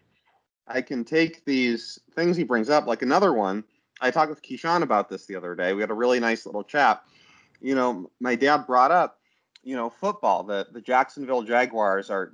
[0.66, 3.64] I can take these things he brings up, like another one.
[4.00, 5.72] I talked with Keyshawn about this the other day.
[5.72, 7.02] We had a really nice little chat.
[7.60, 9.20] You know, my dad brought up,
[9.64, 10.44] you know, football.
[10.44, 12.32] The the Jacksonville Jaguars are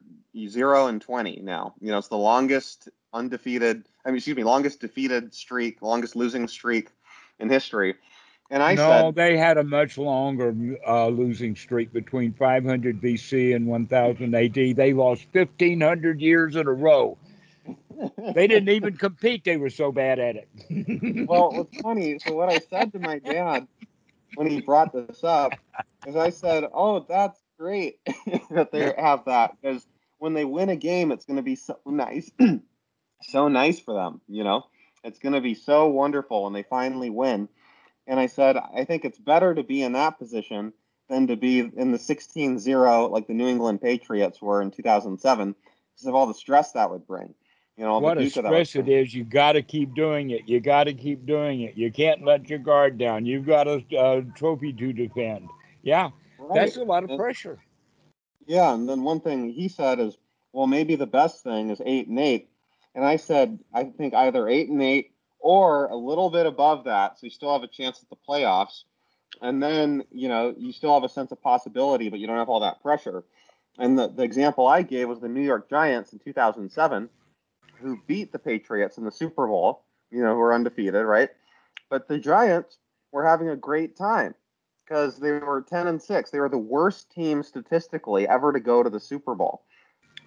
[0.48, 1.74] zero and twenty now.
[1.80, 3.86] You know, it's the longest undefeated.
[4.04, 6.90] I mean, excuse me, longest defeated streak, longest losing streak
[7.38, 7.94] in history.
[8.52, 10.52] And I no, said, they had a much longer
[10.86, 14.54] uh, losing streak between 500 BC and 1000 AD.
[14.76, 17.16] They lost 1500 years in a row.
[18.34, 19.44] They didn't even compete.
[19.44, 21.28] They were so bad at it.
[21.28, 22.18] well, what's funny?
[22.18, 23.68] So what I said to my dad
[24.34, 25.52] when he brought this up
[26.06, 28.00] is I said, "Oh, that's great
[28.50, 29.86] that they have that because
[30.18, 32.30] when they win a game, it's going to be so nice,
[33.22, 34.20] so nice for them.
[34.28, 34.64] You know,
[35.04, 37.48] it's going to be so wonderful when they finally win."
[38.06, 40.72] And I said, "I think it's better to be in that position
[41.08, 45.54] than to be in the 16-0 like the New England Patriots were in 2007
[45.92, 47.34] because of all the stress that would bring."
[47.80, 49.14] You know, what a stress it is.
[49.14, 50.46] You got to keep doing it.
[50.46, 51.78] You got to keep doing it.
[51.78, 53.24] You can't let your guard down.
[53.24, 55.48] You've got a, a trophy to defend.
[55.82, 56.60] Yeah, Right.
[56.60, 57.58] that's a lot of And- pressure.
[58.46, 60.18] Yeah, and then one thing he said is,
[60.52, 62.50] well, maybe the best thing is eight and eight.
[62.94, 67.18] And I said, I think either eight and eight or a little bit above that,
[67.18, 68.82] so you still have a chance at the playoffs.
[69.40, 72.50] And then, you know, you still have a sense of possibility, but you don't have
[72.50, 73.24] all that pressure.
[73.78, 77.08] And the, the example I gave was the New York Giants in 2007,
[77.80, 81.30] who beat the Patriots in the Super Bowl, you know, who are undefeated, right?
[81.88, 82.78] But the Giants
[83.12, 84.34] were having a great time
[84.84, 86.30] because they were 10 and 6.
[86.30, 89.62] They were the worst team statistically ever to go to the Super Bowl,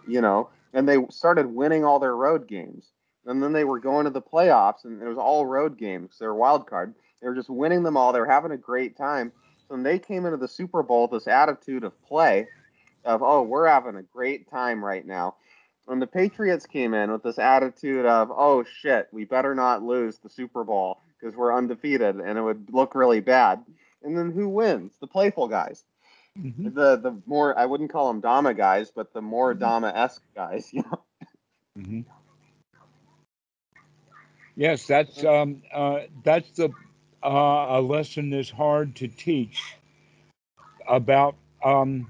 [0.08, 2.92] you know, and they started winning all their road games.
[3.26, 6.18] And then they were going to the playoffs, and it was all road games.
[6.20, 6.94] They were wild card.
[7.22, 8.12] They were just winning them all.
[8.12, 9.32] They were having a great time.
[9.70, 12.48] and they came into the Super Bowl with this attitude of play,
[13.06, 15.36] of oh we're having a great time right now,
[15.88, 20.18] and the Patriots came in with this attitude of oh shit we better not lose
[20.18, 23.64] the Super Bowl because we're undefeated and it would look really bad.
[24.04, 24.94] And then who wins?
[25.00, 25.84] The playful guys.
[26.38, 26.74] Mm-hmm.
[26.74, 29.64] The the more I wouldn't call them Dhamma guys, but the more mm-hmm.
[29.64, 31.04] Dhamma esque guys, you know.
[31.78, 32.02] Mm-hmm.
[34.56, 36.70] Yes, that's um, uh, that's the
[37.24, 39.62] uh, a lesson that's hard to teach
[40.88, 41.36] about.
[41.64, 42.08] Um,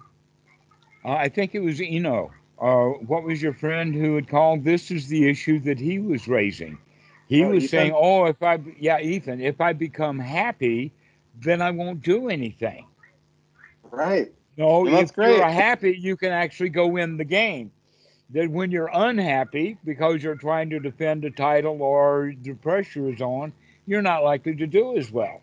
[1.05, 2.31] I think it was Eno.
[2.63, 4.63] Uh, what was your friend who had called?
[4.63, 6.77] This is the issue that he was raising.
[7.27, 7.69] He oh, was Ethan?
[7.69, 10.93] saying, "Oh, if I yeah, Ethan, if I become happy,
[11.41, 12.85] then I won't do anything."
[13.91, 14.31] Right.
[14.55, 15.35] No, well, if great.
[15.35, 17.69] you're happy, you can actually go win the game.
[18.29, 23.19] That when you're unhappy because you're trying to defend a title or the pressure is
[23.19, 23.51] on,
[23.87, 25.41] you're not likely to do as well.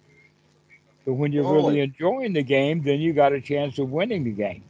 [1.04, 1.74] But when you're totally.
[1.74, 4.64] really enjoying the game, then you got a chance of winning the game.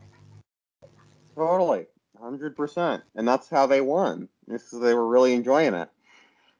[1.36, 1.86] Totally,
[2.20, 4.28] hundred percent, and that's how they won.
[4.46, 5.88] Because they were really enjoying it.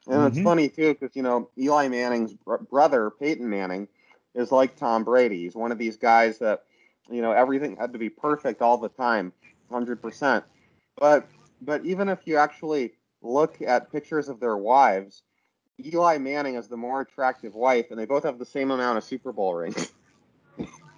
[0.06, 0.26] And mm-hmm.
[0.26, 2.34] it's funny too, because you know Eli Manning's
[2.70, 3.88] brother Peyton Manning
[4.34, 5.42] is like Tom Brady.
[5.42, 6.64] He's one of these guys that
[7.10, 9.32] you know everything had to be perfect all the time
[9.70, 10.42] 100%
[10.96, 11.28] but
[11.60, 12.92] but even if you actually
[13.22, 15.22] look at pictures of their wives
[15.84, 19.04] eli manning is the more attractive wife and they both have the same amount of
[19.04, 19.92] super bowl rings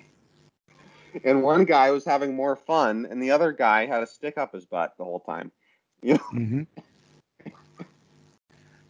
[1.25, 4.53] and one guy was having more fun and the other guy had a stick up
[4.53, 5.51] his butt the whole time
[6.03, 6.21] you know?
[6.33, 6.63] mm-hmm.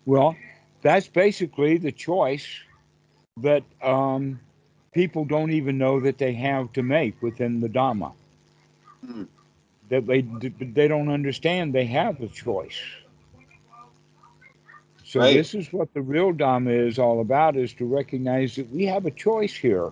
[0.06, 0.36] well
[0.82, 2.46] that's basically the choice
[3.38, 4.40] that um,
[4.92, 8.12] people don't even know that they have to make within the Dhamma.
[9.04, 9.28] Mm.
[9.88, 12.80] That they they don't understand they have a choice.
[15.04, 15.34] So right.
[15.34, 19.06] this is what the real Dhamma is all about: is to recognize that we have
[19.06, 19.90] a choice here.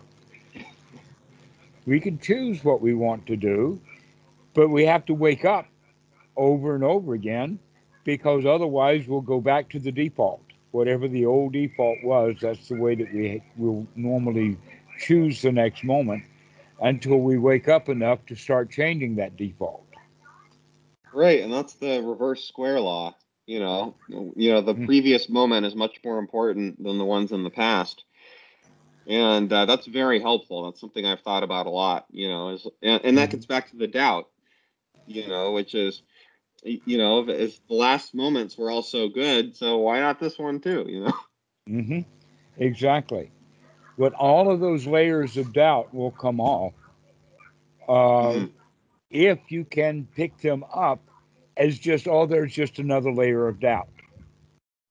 [1.86, 3.80] We can choose what we want to do,
[4.54, 5.66] but we have to wake up
[6.36, 7.58] over and over again,
[8.04, 10.42] because otherwise we'll go back to the default.
[10.70, 14.56] Whatever the old default was, that's the way that we will normally
[14.98, 16.22] choose the next moment
[16.80, 19.84] until we wake up enough to start changing that default.
[21.12, 23.16] Right, and that's the reverse square law.
[23.46, 24.86] You know, you know, the mm-hmm.
[24.86, 28.04] previous moment is much more important than the ones in the past,
[29.06, 30.64] and uh, that's very helpful.
[30.64, 32.06] That's something I've thought about a lot.
[32.10, 33.36] You know, is and, and that mm-hmm.
[33.36, 34.28] gets back to the doubt.
[35.06, 36.02] You know, which is,
[36.62, 40.60] you know, if, the last moments were all so good, so why not this one
[40.60, 40.84] too?
[40.88, 41.12] You know.
[41.68, 42.00] Mm-hmm.
[42.58, 43.32] Exactly.
[43.98, 46.72] But all of those layers of doubt will come off
[47.88, 48.46] uh, mm-hmm.
[49.10, 51.00] if you can pick them up
[51.56, 53.88] as just, oh, there's just another layer of doubt.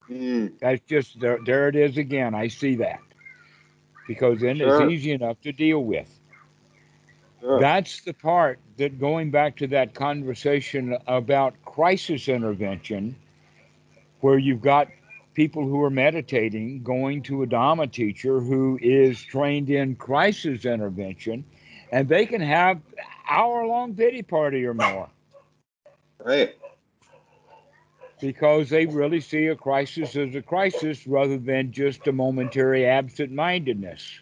[0.09, 0.59] Mm.
[0.59, 2.35] That's just, there, there it is again.
[2.35, 2.99] I see that.
[4.09, 4.81] Because then sure.
[4.81, 6.09] it's easy enough to deal with.
[7.41, 7.59] Sure.
[7.59, 13.15] That's the part that going back to that conversation about crisis intervention,
[14.21, 14.87] where you've got
[15.35, 21.45] people who are meditating going to a Dhamma teacher who is trained in crisis intervention,
[21.91, 22.81] and they can have
[23.29, 25.07] hour long pity party or more.
[26.17, 26.55] Right.
[28.19, 33.31] Because they really see a crisis as a crisis rather than just a momentary absent
[33.31, 34.19] mindedness.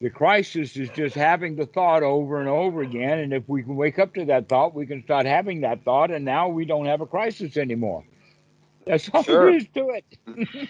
[0.00, 3.20] The crisis is just having the thought over and over again.
[3.20, 6.10] And if we can wake up to that thought, we can start having that thought,
[6.10, 8.04] and now we don't have a crisis anymore.
[8.86, 9.46] That's all sure.
[9.46, 10.68] there is to it.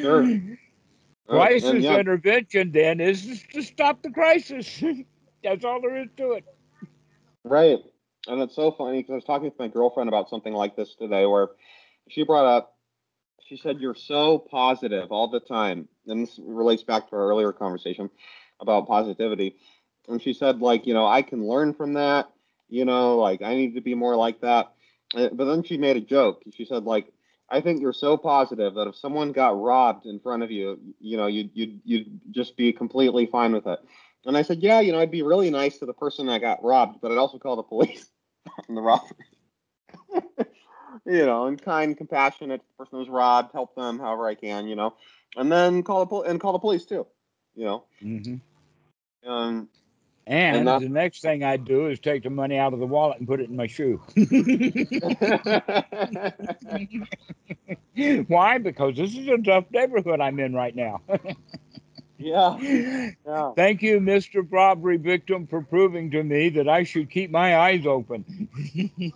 [0.00, 0.40] sure.
[1.28, 1.98] Crisis uh, yeah.
[1.98, 4.82] intervention then is to stop the crisis.
[5.44, 6.44] That's all there is to it.
[7.44, 7.78] Right.
[8.26, 10.94] And it's so funny because I was talking to my girlfriend about something like this
[10.94, 11.48] today where
[12.08, 12.74] she brought up,
[13.46, 15.88] she said, You're so positive all the time.
[16.06, 18.10] And this relates back to our earlier conversation
[18.60, 19.56] about positivity.
[20.08, 22.30] And she said, like, you know, I can learn from that.
[22.68, 24.72] You know, like I need to be more like that.
[25.14, 26.42] Uh, but then she made a joke.
[26.54, 27.12] She said, like,
[27.48, 31.16] I think you're so positive that if someone got robbed in front of you, you
[31.18, 33.78] know, you'd you'd you'd just be completely fine with it.
[34.24, 36.64] And I said, yeah, you know, I'd be really nice to the person that got
[36.64, 38.06] robbed, but I'd also call the police
[38.68, 39.24] on the robbery.
[41.06, 44.94] you know, and kind, compassionate person who's robbed, help them however I can, you know,
[45.36, 47.06] and then call the pol- and call the police too,
[47.54, 47.84] you know.
[48.02, 49.28] Mm-hmm.
[49.28, 49.68] Um,
[50.26, 53.18] and, and the next thing I'd do is take the money out of the wallet
[53.18, 54.00] and put it in my shoe.
[58.26, 58.58] Why?
[58.58, 61.02] Because this is a tough neighborhood I'm in right now.
[62.18, 62.56] Yeah.
[63.26, 63.52] yeah.
[63.56, 64.46] Thank you, Mr.
[64.48, 68.48] Robbery Victim, for proving to me that I should keep my eyes open.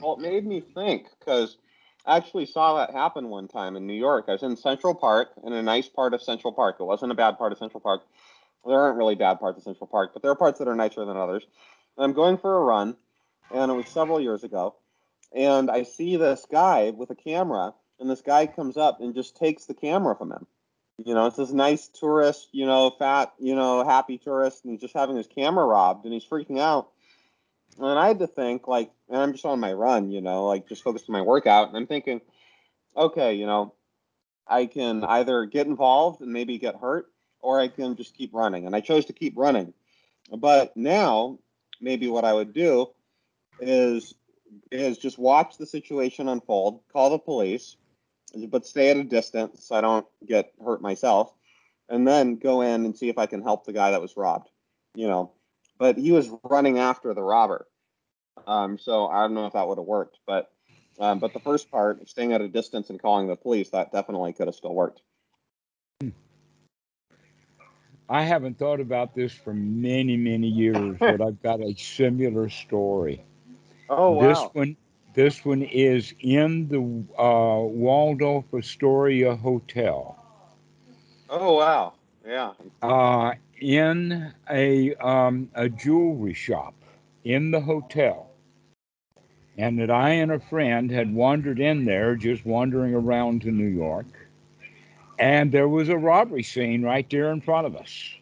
[0.00, 1.56] well, it made me think because
[2.06, 4.26] I actually saw that happen one time in New York.
[4.28, 6.76] I was in Central Park, in a nice part of Central Park.
[6.78, 8.02] It wasn't a bad part of Central Park.
[8.66, 11.04] There aren't really bad parts of Central Park, but there are parts that are nicer
[11.04, 11.46] than others.
[11.96, 12.96] And I'm going for a run,
[13.50, 14.74] and it was several years ago.
[15.34, 19.36] And I see this guy with a camera, and this guy comes up and just
[19.36, 20.46] takes the camera from him.
[20.98, 24.94] You know, it's this nice tourist, you know, fat, you know, happy tourist, and just
[24.94, 26.90] having his camera robbed, and he's freaking out.
[27.78, 30.68] And I had to think, like, and I'm just on my run, you know, like
[30.68, 32.20] just focused on my workout, and I'm thinking,
[32.96, 33.74] okay, you know,
[34.46, 37.06] I can either get involved and maybe get hurt,
[37.40, 38.66] or I can just keep running.
[38.66, 39.74] And I chose to keep running.
[40.32, 41.38] But now,
[41.80, 42.90] maybe what I would do
[43.60, 44.14] is
[44.70, 47.76] is just watch the situation unfold, call the police,
[48.48, 51.32] but stay at a distance so I don't get hurt myself,
[51.88, 54.50] and then go in and see if I can help the guy that was robbed.
[54.94, 55.32] You know,
[55.78, 57.66] but he was running after the robber,
[58.46, 60.18] um, so I don't know if that would have worked.
[60.26, 60.50] But
[60.98, 64.32] um, but the first part, staying at a distance and calling the police, that definitely
[64.32, 65.02] could have still worked.
[68.08, 73.24] I haven't thought about this for many, many years, but I've got a similar story.
[73.88, 74.28] Oh wow!
[74.28, 74.76] This one,
[75.14, 76.80] this one is in the
[77.20, 80.18] uh, Waldorf Astoria Hotel.
[81.30, 81.94] Oh wow!
[82.26, 82.52] Yeah.
[82.82, 86.74] Uh, in a um, a jewelry shop
[87.24, 88.30] in the hotel,
[89.56, 93.68] and that I and a friend had wandered in there, just wandering around to New
[93.68, 94.06] York,
[95.18, 98.14] and there was a robbery scene right there in front of us.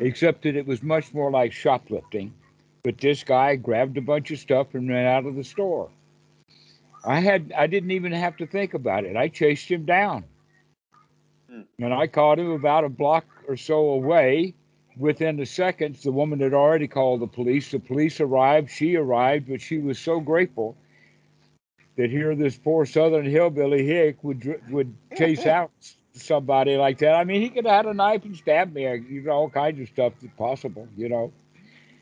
[0.00, 2.34] Except that it was much more like shoplifting.
[2.84, 5.90] But this guy grabbed a bunch of stuff and ran out of the store.
[7.02, 9.16] I had I didn't even have to think about it.
[9.16, 10.24] I chased him down.
[11.50, 11.62] Hmm.
[11.78, 14.54] And I caught him about a block or so away.
[14.96, 17.70] Within the seconds, the woman had already called the police.
[17.70, 18.70] The police arrived.
[18.70, 20.76] She arrived, but she was so grateful
[21.96, 25.72] that here this poor Southern hillbilly hick would would chase out
[26.12, 27.14] somebody like that.
[27.14, 28.82] I mean, he could have had a knife and stabbed me.
[28.82, 30.86] You know, all kinds of stuff that's possible.
[30.98, 31.32] You know.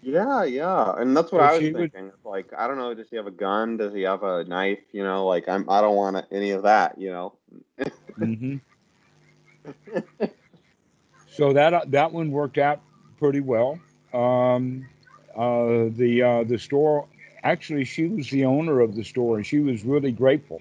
[0.02, 2.12] Yeah, yeah, and that's what I was she would- thinking.
[2.24, 3.76] Like, I don't know, does he have a gun?
[3.76, 4.80] Does he have a knife?
[4.92, 6.98] You know, like I'm, I don't want any of that.
[6.98, 7.34] You know.
[8.18, 8.56] hmm
[11.28, 12.80] so that that one worked out
[13.18, 13.78] pretty well.
[14.12, 14.88] Um,
[15.36, 17.06] uh, the uh, the store
[17.42, 20.60] actually she was the owner of the store and she was really grateful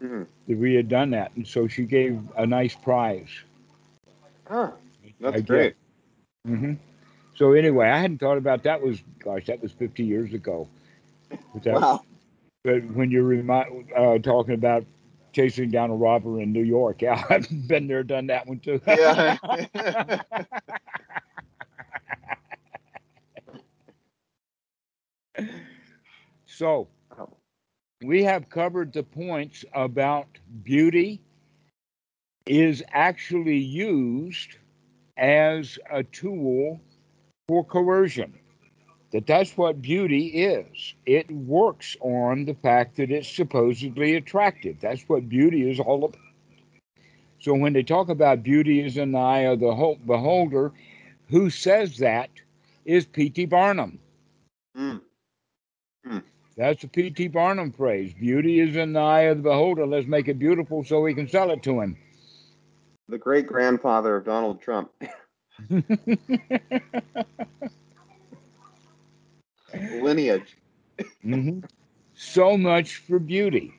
[0.00, 0.26] Mhm.
[0.48, 3.28] that we had done that and so she gave a nice prize.
[4.48, 4.72] Huh.
[5.20, 5.76] That's great.
[6.46, 6.74] hmm
[7.34, 8.80] So anyway, I hadn't thought about that.
[8.82, 10.68] Was gosh, that was 50 years ago.
[11.52, 12.02] But, that, Wow.
[12.62, 14.84] but when you're remi- uh, talking about
[15.32, 18.80] chasing down a robber in New York, yeah, I've been there, done that one too.
[18.86, 19.36] Yeah.
[26.46, 26.88] so
[28.02, 30.26] we have covered the points about
[30.62, 31.20] beauty
[32.46, 34.58] is actually used
[35.16, 36.80] as a tool
[37.48, 38.34] for coercion.
[39.12, 40.94] That that's what beauty is.
[41.06, 44.80] It works on the fact that it's supposedly attractive.
[44.80, 46.20] That's what beauty is all about.
[47.38, 50.72] So when they talk about beauty is in the eye of the beholder,
[51.28, 52.30] who says that
[52.84, 53.46] is P.T.
[53.46, 53.98] Barnum.
[54.76, 55.00] Mm.
[56.56, 57.28] That's the P.T.
[57.28, 58.14] Barnum phrase.
[58.14, 59.86] Beauty is in the eye of the beholder.
[59.86, 61.96] Let's make it beautiful so we can sell it to him.
[63.08, 64.90] The great grandfather of Donald Trump.
[70.02, 70.56] Lineage.
[71.24, 71.64] Mhm.
[72.14, 73.72] So much for beauty.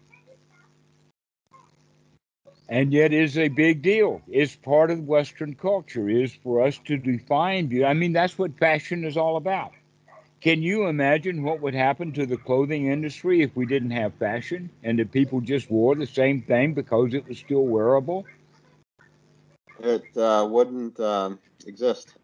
[2.69, 4.21] And yet is a big deal.
[4.27, 7.85] It's part of Western culture, is for us to define beauty.
[7.85, 9.71] I mean, that's what fashion is all about.
[10.41, 14.69] Can you imagine what would happen to the clothing industry if we didn't have fashion
[14.83, 18.25] and that people just wore the same thing because it was still wearable?
[19.79, 22.15] It uh, wouldn't um, exist.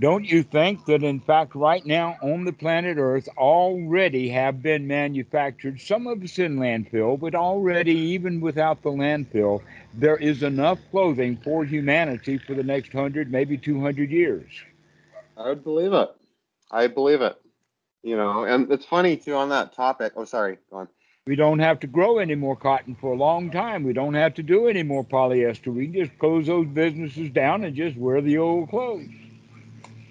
[0.00, 4.86] Don't you think that, in fact, right now on the planet Earth already have been
[4.86, 9.62] manufactured, some of it's in landfill, but already, even without the landfill,
[9.94, 14.50] there is enough clothing for humanity for the next 100, maybe 200 years?
[15.36, 16.10] I would believe it.
[16.72, 17.36] I believe it.
[18.02, 20.14] You know, and it's funny too on that topic.
[20.16, 20.58] Oh, sorry.
[20.70, 20.88] Go on.
[21.26, 23.84] We don't have to grow any more cotton for a long time.
[23.84, 25.72] We don't have to do any more polyester.
[25.72, 29.08] We just close those businesses down and just wear the old clothes.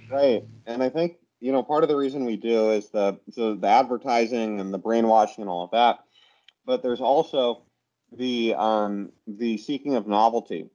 [0.09, 0.45] Right.
[0.65, 3.67] And I think, you know, part of the reason we do is the so the
[3.67, 5.99] advertising and the brainwashing and all of that.
[6.65, 7.63] But there's also
[8.17, 10.69] the um the seeking of novelty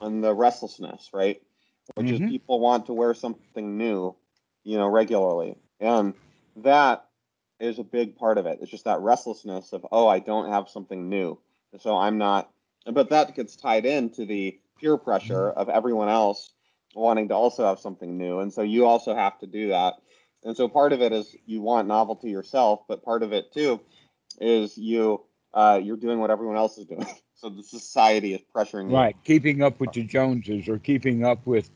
[0.00, 1.42] and the restlessness, right?
[1.96, 2.14] Which Mhm.
[2.14, 4.14] is people want to wear something new,
[4.64, 5.56] you know, regularly.
[5.80, 6.14] And
[6.56, 7.06] that
[7.60, 8.58] is a big part of it.
[8.60, 11.38] It's just that restlessness of, oh, I don't have something new.
[11.78, 12.50] So I'm not,
[12.90, 16.52] but that gets tied into the peer pressure of everyone else
[16.94, 18.40] wanting to also have something new.
[18.40, 19.94] And so you also have to do that.
[20.42, 23.80] And so part of it is you want novelty yourself, but part of it too
[24.40, 27.06] is you uh, you're doing what everyone else is doing.
[27.40, 28.96] So the society is pressuring you.
[28.96, 31.70] Right, keeping up with the Joneses or keeping up with,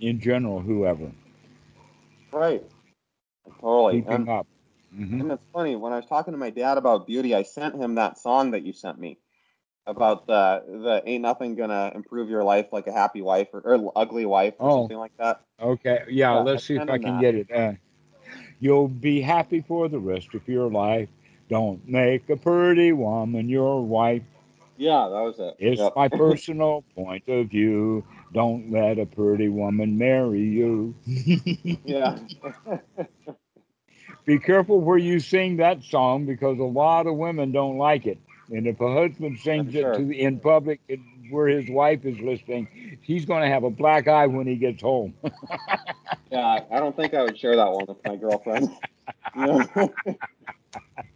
[0.00, 1.10] in general, whoever.
[2.30, 2.62] Right.
[3.62, 4.02] Totally.
[4.02, 4.46] Keeping And, up.
[4.96, 7.76] Hmm and it's funny when I was talking to my dad about beauty, I sent
[7.76, 9.18] him that song that you sent me
[9.86, 13.92] about the the ain't nothing gonna improve your life like a happy wife or, or
[13.96, 14.90] ugly wife or Oh.
[14.90, 15.40] something like that.
[15.60, 17.18] Okay, yeah, Yeah, let's see if I can that.
[17.18, 17.50] get it.
[17.50, 17.72] Uh,
[18.60, 21.08] you'll be happy for the rest of your life.
[21.48, 24.22] Don't make a pretty woman your wife.
[24.76, 25.58] Yeah, that was it.
[25.58, 25.94] It's Yep.
[25.94, 28.04] my personal point of view.
[28.32, 30.94] Don't let a pretty woman marry you.
[31.84, 32.18] yeah.
[34.24, 38.18] Be careful where you sing that song because a lot of women don't like it.
[38.50, 39.92] And if a husband sings sure.
[39.92, 41.00] it to in public it-
[41.30, 42.68] where his wife is listening,
[43.02, 45.14] he's going to have a black eye when he gets home.
[46.30, 48.70] yeah, I don't think I would share that one with my girlfriend.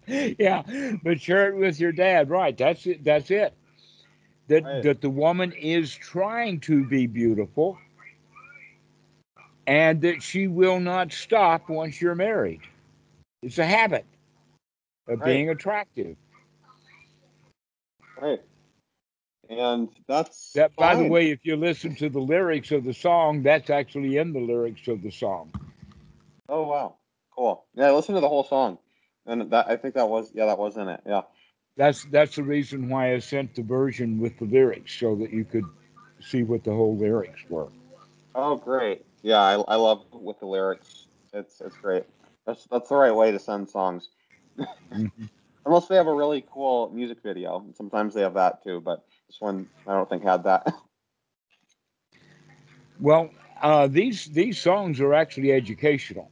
[0.06, 0.62] Yeah.
[1.02, 2.30] but share it with your dad.
[2.30, 2.56] Right.
[2.56, 3.04] That's it.
[3.04, 3.54] That's it.
[4.48, 4.82] That Right.
[4.82, 7.78] that the woman is trying to be beautiful,
[9.66, 12.60] and that she will not stop once you're married.
[13.42, 14.06] It's a habit
[15.06, 15.26] of Right.
[15.26, 16.16] being attractive.
[18.20, 18.40] right.
[19.48, 23.42] And that's That, by the way, if you listen to the lyrics of the song,
[23.42, 25.52] that's actually in the lyrics of the song.
[26.48, 26.96] Oh wow,
[27.34, 27.64] cool.
[27.74, 28.78] Yeah, listen to the whole song,
[29.26, 31.00] and that I think that was yeah that was in it.
[31.06, 31.22] Yeah.
[31.76, 35.44] That's that's the reason why I sent the version with the lyrics so that you
[35.44, 35.64] could
[36.20, 37.68] see what the whole lyrics were.
[38.34, 39.04] Oh great.
[39.22, 41.06] Yeah, I, I love with the lyrics.
[41.32, 42.04] It's it's great.
[42.48, 44.08] That's that's the right way to send songs.
[44.92, 45.28] Mhm.
[45.66, 47.66] Unless they have a really cool music video.
[47.74, 50.66] Sometimes they have that too, but this one I don't think had that.
[53.00, 53.30] Well,
[53.62, 56.30] uh, these these songs are actually educational.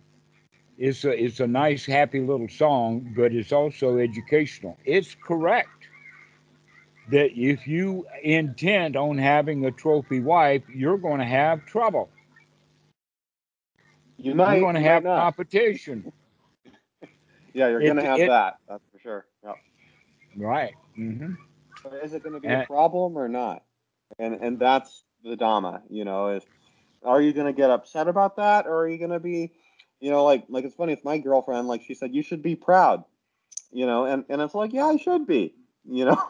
[0.79, 4.77] It's a it's a nice, happy little song, but it's also educational.
[4.85, 5.89] It's correct
[7.11, 12.11] that if you intend on having a trophy wife, you're going to have trouble.
[14.19, 14.55] You might.
[14.55, 16.13] you're going to have competition,
[17.55, 18.57] Yeah, you're gonna have it- that.
[18.69, 19.27] That's for sure.
[19.43, 19.53] Yeah.
[20.37, 20.75] right?
[20.95, 21.33] hmm
[21.83, 23.63] But is it going to be Uh, a problem or not?
[24.19, 26.45] And and that's the Dhamma, you know, is
[27.03, 29.53] are you going to get upset about that or are you going to be,
[30.01, 32.57] you know, like like it's funny with my girlfriend, like she said, you should be
[32.57, 33.05] proud,
[33.73, 35.55] you know, and and it's like, yeah, I should be,
[35.85, 36.23] you know.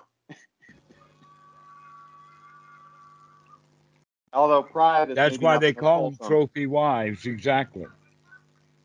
[4.32, 7.86] Although pride is That's why they call them trophy wives, exactly.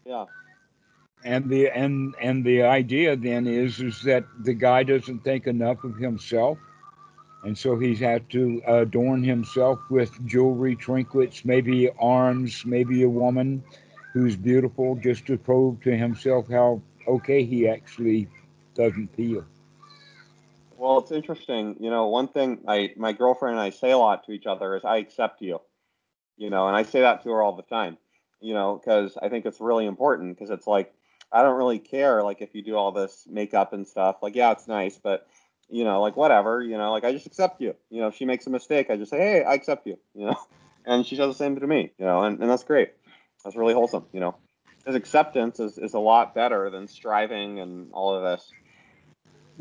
[0.06, 0.26] Yeah,
[1.24, 5.84] And the and and the idea then is is that the guy doesn't think enough
[5.84, 6.58] of himself,
[7.44, 13.64] and so he's had to adorn himself with jewelry, trinkets, maybe arms, maybe a woman
[14.14, 18.28] who's beautiful, just to prove to himself how okay he actually
[18.76, 19.46] doesn't feel.
[20.82, 21.76] Well, it's interesting.
[21.80, 24.76] You know, one thing I my girlfriend and I say a lot to each other
[24.76, 25.62] is I accept you.
[26.38, 28.00] You know, and I say that to her all the time.
[28.40, 30.92] You know, because I think it's really important because it's like
[31.32, 34.24] I don't really care like if you do all this makeup and stuff.
[34.24, 35.28] Like, yeah, it's nice, but
[35.70, 36.64] you know, like whatever.
[36.64, 37.76] You know, like I just accept you.
[37.92, 40.00] You know, if she makes a mistake, I just say, hey, I accept you.
[40.16, 40.38] You know,
[40.88, 41.92] and she does the same to me.
[42.00, 42.90] You know, and, and that's great.
[43.44, 44.08] That's really wholesome.
[44.14, 44.36] You know,
[44.80, 48.52] because acceptance is is a lot better than striving and all of this.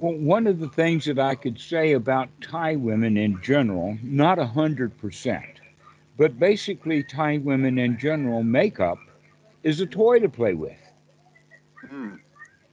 [0.01, 4.38] Well, one of the things that I could say about Thai women in general, not
[4.38, 5.61] a hundred percent,
[6.16, 8.98] but basically Thai women in general, makeup
[9.62, 10.78] is a toy to play with.
[11.86, 12.14] Hmm.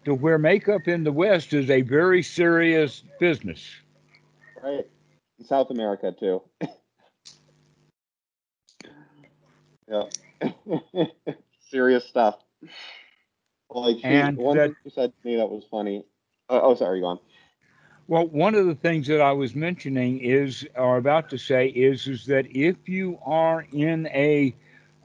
[0.05, 3.61] To where makeup in the West is a very serious business.
[4.63, 4.87] Right.
[5.37, 6.41] In South America too.
[9.89, 10.03] yeah.
[11.69, 12.37] Serious stuff.
[13.69, 16.05] Like And one that- said to me that was funny.
[16.49, 17.19] Oh, oh, sorry, go on.
[18.07, 22.07] Well, one of the things that I was mentioning is, or about to say, is,
[22.07, 24.55] is that if you are in a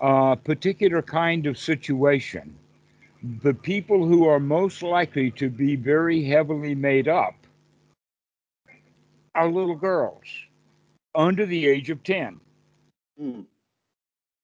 [0.01, 2.57] uh, particular kind of situation,
[3.43, 7.35] the people who are most likely to be very heavily made up
[9.35, 10.27] are little girls
[11.15, 12.41] under the age of 10.
[13.19, 13.41] Hmm.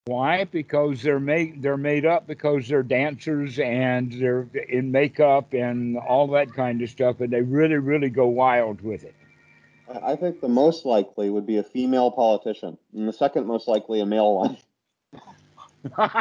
[0.08, 0.44] Why?
[0.44, 6.28] Because they're made they're made up because they're dancers and they're in makeup and all
[6.28, 9.14] that kind of stuff, and they really, really go wild with it.
[10.02, 14.00] I think the most likely would be a female politician, and the second most likely
[14.00, 14.56] a male one.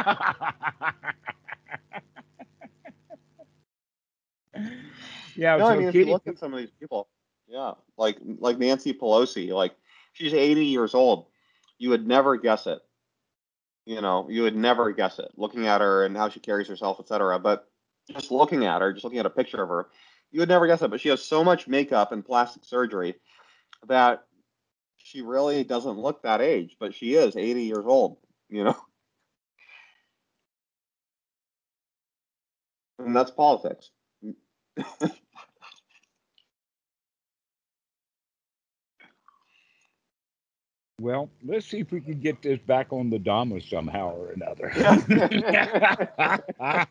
[5.34, 7.06] Yeah, no, so I mean, if you look at some of these people,
[7.46, 9.72] yeah, like like Nancy Pelosi, like
[10.12, 11.26] she's 80 years old.
[11.78, 12.80] You would never guess it.
[13.88, 17.00] You know, you would never guess it looking at her and how she carries herself,
[17.00, 17.38] etc.
[17.38, 17.66] But
[18.10, 19.88] just looking at her, just looking at a picture of her,
[20.30, 20.90] you would never guess it.
[20.90, 23.14] But she has so much makeup and plastic surgery
[23.86, 24.24] that
[24.98, 28.18] she really doesn't look that age, but she is 80 years old.
[28.50, 28.76] You know,
[32.98, 33.90] and that's politics.
[41.00, 44.70] well, let's see if we can get this back on the Dhamma somehow or another.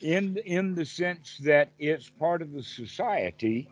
[0.00, 3.68] in in the sense that it's part of the society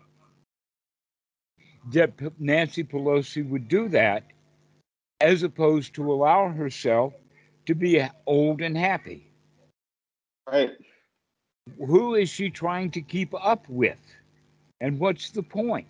[1.92, 4.24] that P- Nancy Pelosi would do that
[5.20, 7.12] as opposed to allow herself
[7.66, 9.30] to be old and happy.
[10.50, 10.72] right.
[11.78, 13.98] Who is she trying to keep up with?
[14.80, 15.86] And what's the point?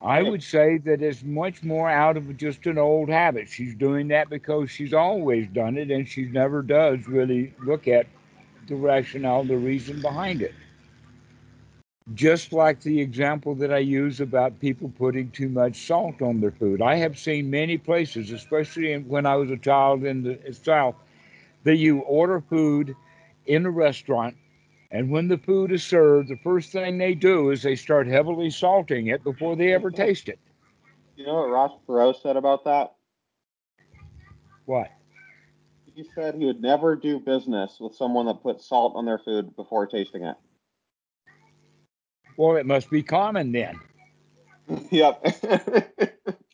[0.00, 3.48] I would say that it's much more out of just an old habit.
[3.48, 8.06] She's doing that because she's always done it and she never does really look at
[8.68, 10.54] the rationale, the reason behind it.
[12.14, 16.52] Just like the example that I use about people putting too much salt on their
[16.52, 16.80] food.
[16.80, 20.94] I have seen many places, especially when I was a child in the South,
[21.64, 22.94] that you order food
[23.46, 24.36] in a restaurant,
[24.90, 28.50] and when the food is served, the first thing they do is they start heavily
[28.50, 30.38] salting it before they ever taste it.
[31.16, 32.94] You know what Ross Perot said about that?
[34.64, 34.90] What?
[35.94, 39.56] He said he would never do business with someone that put salt on their food
[39.56, 40.36] before tasting it.
[42.36, 43.80] Well, it must be common then.
[44.90, 45.24] yep.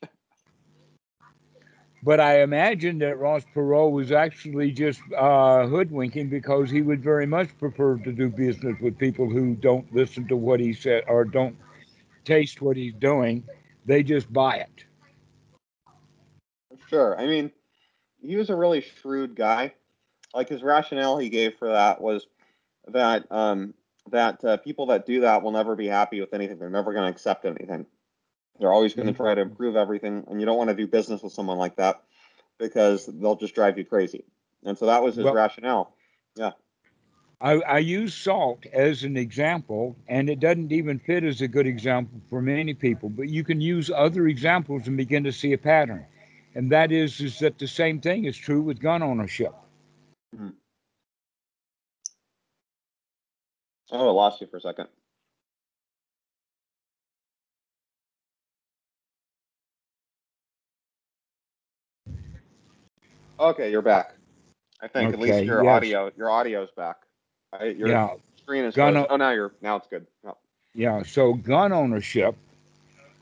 [2.05, 7.27] But I imagine that Ross Perot was actually just uh, hoodwinking because he would very
[7.27, 11.25] much prefer to do business with people who don't listen to what he said or
[11.25, 11.57] don't
[12.27, 13.43] taste what he's doing.
[13.87, 14.85] They just buy it.
[16.89, 17.19] sure.
[17.19, 17.51] I mean,
[18.21, 19.73] he was a really shrewd guy.
[20.35, 22.27] Like his rationale he gave for that was
[22.89, 23.73] that um,
[24.11, 26.59] that uh, people that do that will never be happy with anything.
[26.59, 27.87] They're never going to accept anything.
[28.59, 29.23] They're always going to mm-hmm.
[29.23, 32.03] try to improve everything, and you don't want to do business with someone like that
[32.59, 34.25] because they'll just drive you crazy.
[34.65, 35.95] And so that was his Well- rationale.
[36.37, 36.53] Yeah.
[37.41, 41.67] I, I use salt as an example, and it doesn't even fit as a good
[41.67, 43.11] example for many people.
[43.11, 46.07] But you can use other examples and begin to see a pattern,
[46.55, 49.53] and that is is that the same thing is true with gun ownership.
[50.35, 50.49] Mm-hmm.
[53.93, 54.89] Oh, I lost you for a second.
[63.39, 64.15] Okay, you're back.
[64.81, 65.77] I think at least your yes.
[65.77, 66.97] audio your audio's back.
[67.53, 70.07] I, your Yeah, screen is Gun o- Oh, now you're now it's good.
[70.75, 72.35] Yeah, so gun ownership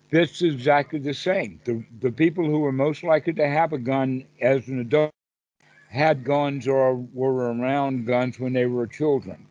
[0.09, 1.61] fits exactly the same.
[1.65, 5.11] The the people who were most likely to have a gun as an adult
[5.89, 9.47] had guns or were around guns when they were children.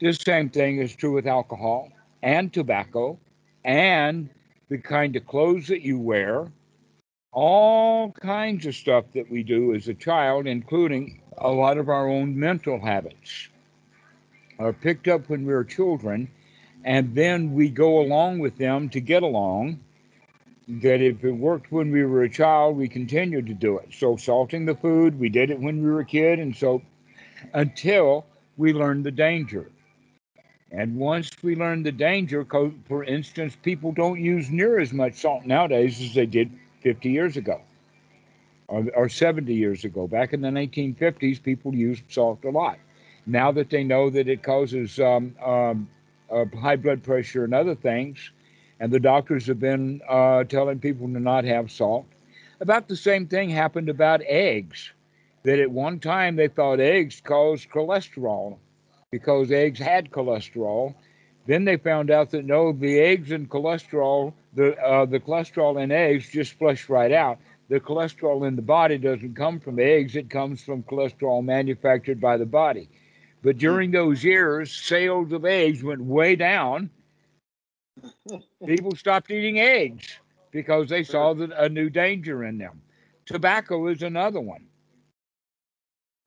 [0.00, 1.90] This same thing is true with alcohol
[2.22, 3.18] and tobacco
[3.64, 4.28] and
[4.68, 6.50] the kind of clothes that you wear,
[7.36, 12.08] all kinds of stuff that we do as a child, including a lot of our
[12.08, 13.48] own mental habits,
[14.58, 16.28] are picked up when we were children
[16.82, 19.78] and then we go along with them to get along.
[20.66, 23.90] That if it worked when we were a child, we continue to do it.
[23.92, 26.80] So salting the food, we did it when we were a kid, and so
[27.52, 28.24] until
[28.56, 29.70] we learned the danger.
[30.72, 32.44] And once we learned the danger,
[32.88, 36.50] for instance, people don't use near as much salt nowadays as they did
[36.82, 37.60] 50 years ago
[38.68, 40.06] or, or 70 years ago.
[40.06, 42.78] Back in the 1950s, people used salt a lot.
[43.26, 45.88] Now that they know that it causes um, um,
[46.30, 48.30] uh, high blood pressure and other things,
[48.80, 52.06] and the doctors have been uh, telling people to not have salt.
[52.60, 54.92] About the same thing happened about eggs.
[55.44, 58.58] That at one time they thought eggs caused cholesterol
[59.12, 60.94] because eggs had cholesterol.
[61.46, 65.92] Then they found out that no, the eggs and cholesterol, the uh, the cholesterol in
[65.92, 67.38] eggs just flush right out.
[67.68, 72.36] The cholesterol in the body doesn't come from eggs; it comes from cholesterol manufactured by
[72.36, 72.88] the body.
[73.42, 76.90] But during those years, sales of eggs went way down.
[78.66, 80.18] People stopped eating eggs
[80.50, 82.82] because they saw that a new danger in them.
[83.24, 84.66] Tobacco is another one.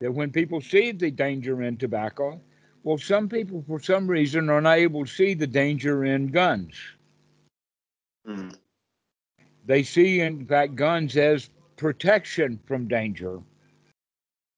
[0.00, 2.40] That when people see the danger in tobacco,
[2.82, 6.74] well, some people, for some reason, are not able to see the danger in guns.
[8.26, 8.52] mm,
[9.66, 13.40] They see, in fact, guns as protection from danger.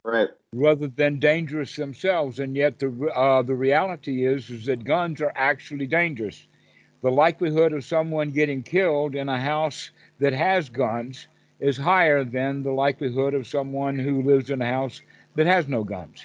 [0.05, 0.31] right.
[0.55, 2.39] rather than dangerous themselves.
[2.39, 6.47] And yet the uh, the reality is is that guns are actually dangerous.
[7.03, 11.27] The likelihood of someone getting killed in a house that has guns
[11.61, 15.01] is higher than the likelihood of someone who lives in a house
[15.35, 16.23] that has no guns.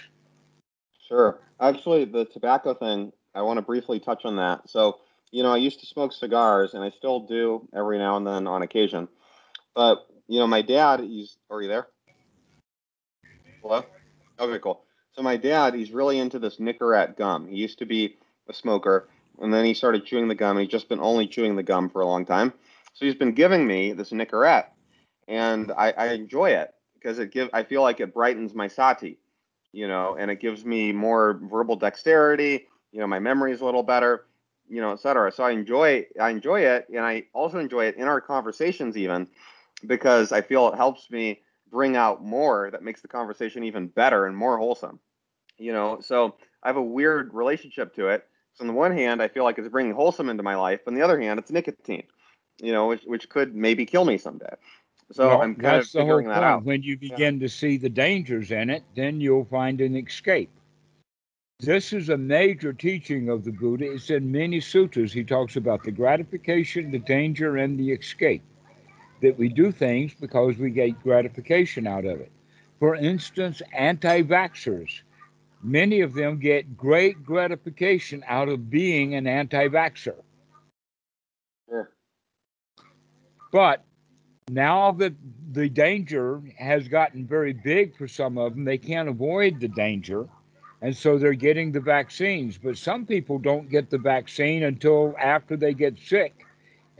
[1.08, 1.40] Sure.
[1.60, 4.70] Actually, the tobacco thing, I want to briefly touch on that.
[4.70, 5.00] So,
[5.32, 8.48] you know, I used to smoke cigars and I still do every now and then
[8.48, 9.08] on occasion.
[9.74, 11.88] But, you know, my dad, he's, are you there?
[13.62, 13.84] Hello?
[14.40, 14.84] Okay, cool.
[15.14, 17.48] So my dad, he's really into this Nicorette gum.
[17.48, 18.18] He used to be
[18.50, 19.08] a smoker
[19.40, 20.58] and then he started chewing the gum.
[20.58, 22.54] He's just been only chewing the gum for a long time.
[22.94, 24.68] So he's been giving me this Nicorette
[25.28, 29.20] and I, I enjoy it because it give I feel like it brightens my sati
[29.78, 32.66] you know, and it gives me more verbal dexterity.
[32.92, 34.26] You know, my memory is a little better,
[34.68, 35.32] you know, et cetera.
[35.32, 39.28] So I enjoy I enjoy it, and I also enjoy it in our conversations even
[39.86, 44.26] because I feel it helps me bring out more that makes the conversation even better
[44.26, 45.00] and more wholesome.
[45.60, 48.28] You know, so I have a weird relationship to it.
[48.56, 50.80] So on the one hand, I feel like it's bringing wholesome into my life.
[50.88, 52.08] On the other hand, it's nicotine,
[52.58, 54.56] you know, which, which could maybe kill me someday.
[55.12, 56.64] So well, I'm kind of figuring that out.
[56.64, 57.48] When you begin yeah.
[57.48, 60.50] to see the dangers in it, then you'll find an escape.
[61.60, 63.92] This is a major teaching of the Buddha.
[63.92, 65.12] It's in many sutras.
[65.12, 68.44] He talks about the gratification, the danger, and the escape.
[69.22, 72.32] That we do things because we get gratification out of it.
[72.80, 75.02] For instance, anti vaxxers,
[75.64, 80.22] many of them get great gratification out of being an anti vaxxer.
[81.68, 81.90] Sure.
[83.52, 83.84] But
[84.50, 85.14] now that
[85.52, 90.28] the danger has gotten very big for some of them, they can't avoid the danger.
[90.82, 92.58] And so they're getting the vaccines.
[92.58, 96.46] But some people don't get the vaccine until after they get sick.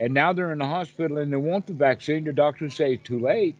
[0.00, 2.24] And now they're in the hospital and they want the vaccine.
[2.24, 3.56] The doctors say it's too late.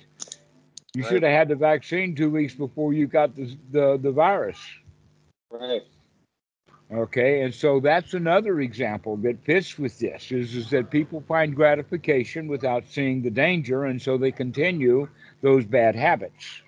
[0.94, 1.08] You right.
[1.08, 4.58] should have had the vaccine two weeks before you got the, the, the virus.
[5.50, 5.82] Right.
[6.90, 11.54] Okay, and so that's another example that fits with this is, is that people find
[11.54, 15.06] gratification without seeing the danger, and so they continue
[15.42, 16.62] those bad habits.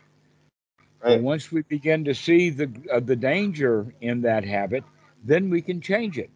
[1.03, 1.15] Right.
[1.15, 4.85] And once we begin to see the uh, the danger in that habit,
[5.25, 6.31] then we can change it.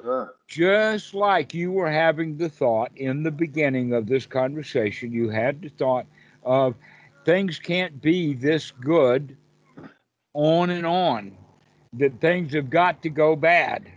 [0.00, 0.34] Sure.
[0.48, 5.60] Just like you were having the thought in the beginning of this conversation, you had
[5.60, 6.06] the thought
[6.42, 6.74] of
[7.26, 9.36] things can't be this good
[10.32, 11.36] on and on
[11.94, 13.90] that things have got to go bad.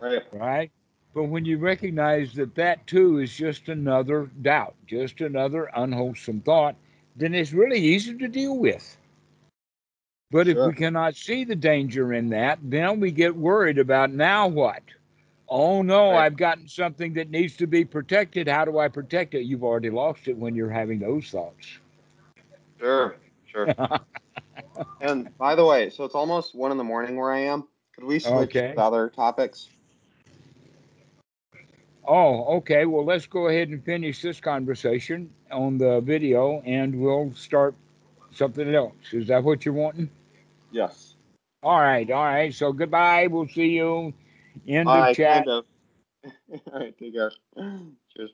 [0.00, 0.22] Right.
[0.32, 0.70] Right.
[1.14, 6.76] But when you recognize that that too is just another doubt, just another unwholesome thought,
[7.16, 8.98] then it's really easy to deal with.
[10.30, 10.58] But sure.
[10.58, 14.82] if we cannot see the danger in that, then we get worried about now what?
[15.48, 16.26] Oh no, right.
[16.26, 18.48] I've gotten something that needs to be protected.
[18.48, 19.44] How do I protect it?
[19.44, 21.78] You've already lost it when you're having those thoughts.
[22.78, 23.72] Sure, sure.
[25.00, 27.68] and by the way, so it's almost one in the morning where I am.
[27.94, 28.74] Could we switch okay.
[28.74, 29.68] to other topics?
[32.06, 32.84] Oh, okay.
[32.84, 37.74] Well, let's go ahead and finish this conversation on the video, and we'll start
[38.32, 38.94] something else.
[39.12, 40.10] Is that what you're wanting?
[40.70, 41.14] Yes.
[41.62, 42.08] All right.
[42.10, 42.54] All right.
[42.54, 43.26] So goodbye.
[43.26, 44.12] We'll see you
[44.66, 45.46] in the chat.
[45.46, 45.64] Kind of.
[46.72, 46.96] all right.
[46.98, 47.32] Take care.
[48.16, 48.30] Cheers.